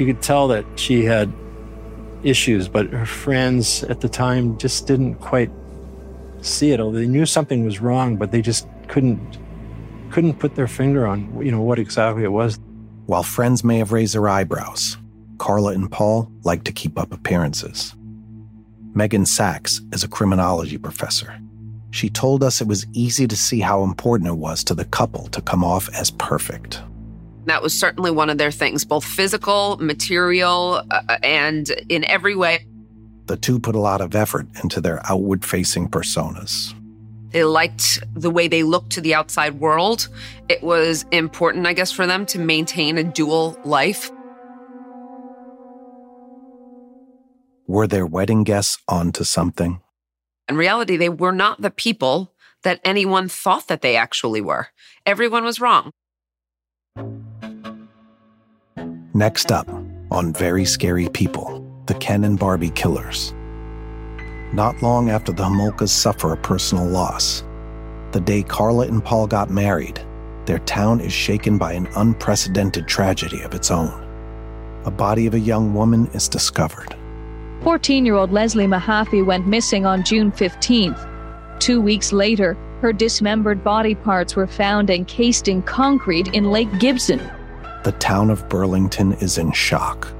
You 0.00 0.06
could 0.06 0.22
tell 0.22 0.48
that 0.48 0.64
she 0.76 1.04
had 1.04 1.30
issues, 2.22 2.68
but 2.68 2.86
her 2.86 3.04
friends 3.04 3.84
at 3.84 4.00
the 4.00 4.08
time 4.08 4.56
just 4.56 4.86
didn't 4.86 5.16
quite 5.16 5.50
see 6.40 6.72
it. 6.72 6.78
They 6.78 7.06
knew 7.06 7.26
something 7.26 7.66
was 7.66 7.82
wrong, 7.82 8.16
but 8.16 8.32
they 8.32 8.40
just 8.40 8.66
couldn't 8.88 9.38
couldn't 10.10 10.38
put 10.38 10.54
their 10.54 10.66
finger 10.66 11.06
on 11.06 11.44
you 11.44 11.52
know 11.52 11.60
what 11.60 11.78
exactly 11.78 12.24
it 12.24 12.32
was. 12.32 12.58
While 13.04 13.22
friends 13.22 13.62
may 13.62 13.76
have 13.76 13.92
raised 13.92 14.14
their 14.14 14.26
eyebrows, 14.26 14.96
Karla 15.36 15.72
and 15.72 15.92
Paul 15.92 16.32
like 16.44 16.64
to 16.64 16.72
keep 16.72 16.98
up 16.98 17.12
appearances. 17.12 17.94
Meghan 18.94 19.26
Sacks 19.26 19.82
is 19.92 20.02
a 20.02 20.08
criminology 20.08 20.78
professor. 20.78 21.38
She 21.90 22.08
told 22.08 22.42
us 22.42 22.62
it 22.62 22.68
was 22.68 22.86
easy 22.94 23.28
to 23.28 23.36
see 23.36 23.60
how 23.60 23.82
important 23.82 24.28
it 24.28 24.38
was 24.38 24.64
to 24.64 24.74
the 24.74 24.86
couple 24.86 25.28
to 25.28 25.42
come 25.42 25.62
off 25.62 25.90
as 25.94 26.10
perfect. 26.12 26.80
That 27.50 27.64
was 27.64 27.76
certainly 27.76 28.12
one 28.12 28.30
of 28.30 28.38
their 28.38 28.52
things, 28.52 28.84
both 28.84 29.04
physical, 29.04 29.76
material, 29.80 30.84
uh, 30.88 31.16
and 31.20 31.68
in 31.88 32.04
every 32.04 32.36
way. 32.36 32.64
The 33.26 33.36
two 33.36 33.58
put 33.58 33.74
a 33.74 33.80
lot 33.80 34.00
of 34.00 34.14
effort 34.14 34.46
into 34.62 34.80
their 34.80 35.00
outward 35.10 35.44
facing 35.44 35.88
personas. 35.88 36.72
They 37.32 37.42
liked 37.42 38.04
the 38.14 38.30
way 38.30 38.46
they 38.46 38.62
looked 38.62 38.92
to 38.92 39.00
the 39.00 39.16
outside 39.16 39.58
world. 39.58 40.08
It 40.48 40.62
was 40.62 41.04
important, 41.10 41.66
I 41.66 41.72
guess, 41.72 41.90
for 41.90 42.06
them 42.06 42.24
to 42.26 42.38
maintain 42.38 42.98
a 42.98 43.02
dual 43.02 43.58
life. 43.64 44.12
Were 47.66 47.88
their 47.88 48.06
wedding 48.06 48.44
guests 48.44 48.78
onto 48.86 49.24
something? 49.24 49.80
In 50.48 50.56
reality, 50.56 50.96
they 50.96 51.08
were 51.08 51.32
not 51.32 51.60
the 51.60 51.72
people 51.72 52.32
that 52.62 52.78
anyone 52.84 53.28
thought 53.28 53.66
that 53.66 53.82
they 53.82 53.96
actually 53.96 54.40
were. 54.40 54.68
Everyone 55.04 55.42
was 55.42 55.60
wrong. 55.60 55.90
Next 59.14 59.50
up, 59.50 59.68
on 60.12 60.32
Very 60.32 60.64
Scary 60.64 61.08
People, 61.08 61.66
the 61.86 61.94
Ken 61.94 62.22
and 62.22 62.38
Barbie 62.38 62.70
killers. 62.70 63.34
Not 64.52 64.80
long 64.82 65.10
after 65.10 65.32
the 65.32 65.42
Homolkas 65.42 65.88
suffer 65.88 66.32
a 66.32 66.36
personal 66.36 66.86
loss, 66.86 67.42
the 68.12 68.20
day 68.20 68.44
Karla 68.44 68.86
and 68.86 69.04
Paul 69.04 69.26
got 69.26 69.50
married, 69.50 70.00
their 70.46 70.60
town 70.60 71.00
is 71.00 71.12
shaken 71.12 71.58
by 71.58 71.72
an 71.72 71.88
unprecedented 71.96 72.86
tragedy 72.86 73.40
of 73.42 73.52
its 73.52 73.72
own. 73.72 73.90
A 74.84 74.92
body 74.92 75.26
of 75.26 75.34
a 75.34 75.40
young 75.40 75.74
woman 75.74 76.06
is 76.14 76.28
discovered. 76.28 76.94
14 77.64 78.06
year 78.06 78.14
old 78.14 78.30
Leslie 78.30 78.68
Mahaffey 78.68 79.26
went 79.26 79.44
missing 79.44 79.86
on 79.86 80.04
June 80.04 80.30
15th. 80.30 81.58
Two 81.58 81.80
weeks 81.80 82.12
later, 82.12 82.56
her 82.80 82.92
dismembered 82.92 83.64
body 83.64 83.96
parts 83.96 84.36
were 84.36 84.46
found 84.46 84.88
encased 84.88 85.48
in 85.48 85.62
concrete 85.62 86.28
in 86.28 86.52
Lake 86.52 86.78
Gibson. 86.78 87.20
The 87.82 87.92
town 87.92 88.28
of 88.28 88.46
Burlington 88.50 89.14
is 89.14 89.38
in 89.38 89.52
shock. 89.52 90.12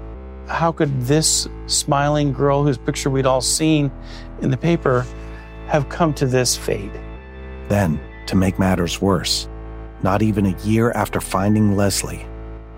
How 0.46 0.73
could 0.73 1.03
this 1.03 1.46
smiling 1.66 2.33
girl, 2.33 2.64
whose 2.64 2.79
picture 2.79 3.11
we'd 3.11 3.27
all 3.27 3.42
seen 3.42 3.90
in 4.40 4.51
the 4.51 4.57
paper, 4.57 5.05
have 5.66 5.90
come 5.90 6.14
to 6.14 6.27
this 6.27 6.57
fate? 6.57 6.90
Then, 7.68 8.01
to 8.29 8.35
make 8.35 8.59
matters 8.59 9.03
worse, 9.03 9.46
not 10.03 10.23
even 10.23 10.46
a 10.46 10.59
year 10.61 10.92
after 10.92 11.20
finding 11.20 11.77
Leslie, 11.77 12.27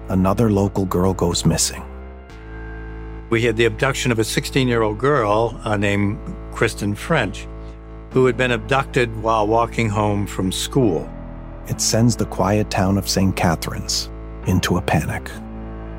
another 0.08 0.50
local 0.50 0.84
girl 0.84 1.14
goes 1.14 1.46
missing. 1.46 1.84
We 3.30 3.42
had 3.42 3.56
the 3.56 3.66
abduction 3.66 4.10
of 4.10 4.18
a 4.18 4.24
16 4.24 4.66
year 4.66 4.82
old 4.82 4.98
girl 4.98 5.60
uh, 5.62 5.76
named 5.76 6.18
Kristen 6.52 6.96
French, 6.96 7.46
who 8.10 8.26
had 8.26 8.36
been 8.36 8.50
abducted 8.50 9.16
while 9.22 9.46
walking 9.46 9.88
home 9.88 10.26
from 10.26 10.50
school. 10.50 11.08
It 11.68 11.80
sends 11.80 12.16
the 12.16 12.26
quiet 12.26 12.68
town 12.68 12.98
of 12.98 13.08
St. 13.08 13.36
Catharines 13.36 14.10
into 14.46 14.76
a 14.76 14.82
panic. 14.82 15.30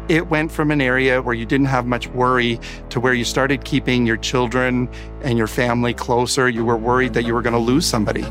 It 0.09 0.27
went 0.27 0.51
from 0.51 0.69
an 0.69 0.81
area 0.81 1.21
where 1.21 1.33
you 1.33 1.45
didn't 1.45 1.67
have 1.67 1.85
much 1.85 2.07
worry 2.07 2.59
to 2.89 2.99
where 2.99 3.13
you 3.13 3.23
started 3.23 3.63
keeping 3.63 4.05
your 4.05 4.17
children 4.17 4.89
and 5.21 5.37
your 5.37 5.47
family 5.47 5.93
closer. 5.93 6.49
You 6.49 6.65
were 6.65 6.75
worried 6.75 7.13
that 7.13 7.23
you 7.23 7.33
were 7.33 7.41
going 7.41 7.53
to 7.53 7.59
lose 7.59 7.85
somebody. 7.85 8.25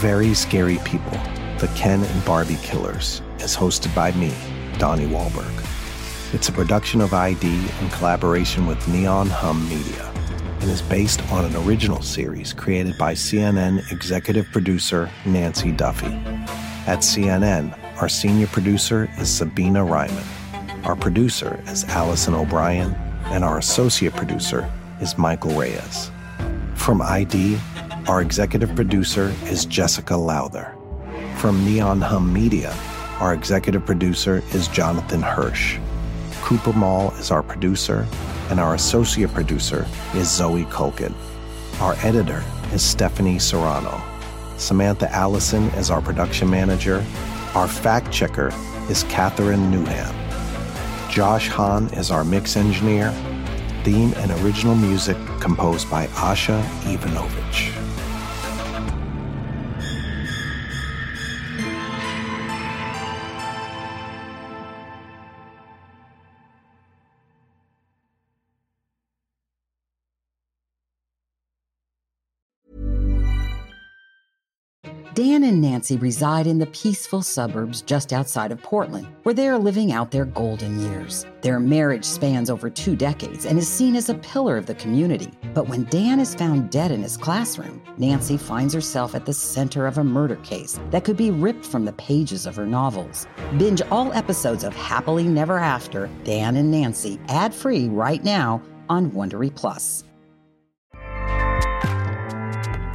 Very 0.00 0.34
Scary 0.34 0.78
People, 0.84 1.18
The 1.58 1.70
Ken 1.76 2.02
and 2.02 2.24
Barbie 2.24 2.58
Killers, 2.62 3.22
is 3.38 3.56
hosted 3.56 3.94
by 3.94 4.12
me, 4.12 4.32
Donnie 4.78 5.06
Wahlberg. 5.06 5.64
It's 6.34 6.48
a 6.48 6.52
production 6.52 7.00
of 7.00 7.14
ID 7.14 7.46
in 7.80 7.88
collaboration 7.90 8.66
with 8.66 8.86
Neon 8.88 9.28
Hum 9.28 9.68
Media 9.68 10.07
and 10.60 10.70
is 10.70 10.82
based 10.82 11.20
on 11.30 11.44
an 11.44 11.54
original 11.56 12.02
series 12.02 12.52
created 12.52 12.96
by 12.98 13.14
CNN 13.14 13.90
executive 13.92 14.46
producer 14.52 15.10
Nancy 15.24 15.72
Duffy. 15.72 16.12
At 16.86 17.00
CNN, 17.00 17.76
our 18.00 18.08
senior 18.08 18.46
producer 18.46 19.10
is 19.18 19.28
Sabina 19.28 19.84
Ryman. 19.84 20.24
Our 20.84 20.96
producer 20.96 21.62
is 21.66 21.84
Allison 21.84 22.34
O'Brien, 22.34 22.94
and 23.26 23.44
our 23.44 23.58
associate 23.58 24.14
producer 24.14 24.70
is 25.00 25.18
Michael 25.18 25.52
Reyes. 25.52 26.10
From 26.74 27.02
ID, 27.02 27.58
our 28.06 28.22
executive 28.22 28.74
producer 28.74 29.34
is 29.44 29.66
Jessica 29.66 30.16
Lowther. 30.16 30.74
From 31.36 31.64
Neon 31.64 32.00
Hum 32.00 32.32
Media, 32.32 32.74
our 33.20 33.34
executive 33.34 33.84
producer 33.84 34.42
is 34.52 34.68
Jonathan 34.68 35.20
Hirsch. 35.20 35.78
Cooper 36.42 36.72
Mall 36.72 37.10
is 37.12 37.30
our 37.30 37.42
producer, 37.42 38.06
and 38.50 38.58
our 38.60 38.74
associate 38.74 39.32
producer 39.32 39.86
is 40.14 40.30
Zoe 40.30 40.64
Culkin. 40.64 41.14
Our 41.80 41.94
editor 42.02 42.42
is 42.72 42.82
Stephanie 42.82 43.38
Serrano. 43.38 44.02
Samantha 44.56 45.10
Allison 45.12 45.64
is 45.70 45.90
our 45.90 46.00
production 46.00 46.50
manager. 46.50 47.04
Our 47.54 47.68
fact 47.68 48.12
checker 48.12 48.52
is 48.90 49.04
Catherine 49.04 49.70
Newham. 49.70 50.14
Josh 51.10 51.48
Hahn 51.48 51.86
is 51.94 52.10
our 52.10 52.24
mix 52.24 52.56
engineer. 52.56 53.12
Theme 53.84 54.12
and 54.16 54.30
original 54.42 54.74
music 54.74 55.16
composed 55.40 55.90
by 55.90 56.06
Asha 56.08 56.60
Ivanovich. 56.92 57.77
And 75.48 75.60
Nancy 75.60 75.96
reside 75.96 76.46
in 76.46 76.58
the 76.58 76.66
peaceful 76.66 77.22
suburbs 77.22 77.82
just 77.82 78.12
outside 78.12 78.52
of 78.52 78.62
Portland, 78.62 79.08
where 79.24 79.34
they 79.34 79.48
are 79.48 79.58
living 79.58 79.90
out 79.90 80.10
their 80.10 80.26
golden 80.26 80.78
years. 80.80 81.26
Their 81.40 81.58
marriage 81.58 82.04
spans 82.04 82.50
over 82.50 82.70
two 82.70 82.94
decades 82.94 83.46
and 83.46 83.58
is 83.58 83.66
seen 83.66 83.96
as 83.96 84.08
a 84.08 84.14
pillar 84.14 84.56
of 84.56 84.66
the 84.66 84.74
community. 84.74 85.30
But 85.54 85.68
when 85.68 85.84
Dan 85.84 86.20
is 86.20 86.34
found 86.34 86.70
dead 86.70 86.92
in 86.92 87.02
his 87.02 87.16
classroom, 87.16 87.82
Nancy 87.96 88.36
finds 88.36 88.74
herself 88.74 89.14
at 89.14 89.26
the 89.26 89.32
center 89.32 89.86
of 89.86 89.98
a 89.98 90.04
murder 90.04 90.36
case 90.36 90.78
that 90.90 91.04
could 91.04 91.16
be 91.16 91.30
ripped 91.30 91.64
from 91.64 91.84
the 91.84 91.92
pages 91.94 92.46
of 92.46 92.54
her 92.54 92.66
novels. 92.66 93.26
Binge 93.56 93.82
all 93.90 94.12
episodes 94.12 94.62
of 94.62 94.76
Happily 94.76 95.24
Never 95.24 95.58
After, 95.58 96.08
Dan 96.24 96.56
and 96.56 96.70
Nancy, 96.70 97.18
ad 97.28 97.54
free 97.54 97.88
right 97.88 98.22
now 98.22 98.62
on 98.88 99.10
Wondery 99.10 99.54
Plus. 99.54 100.04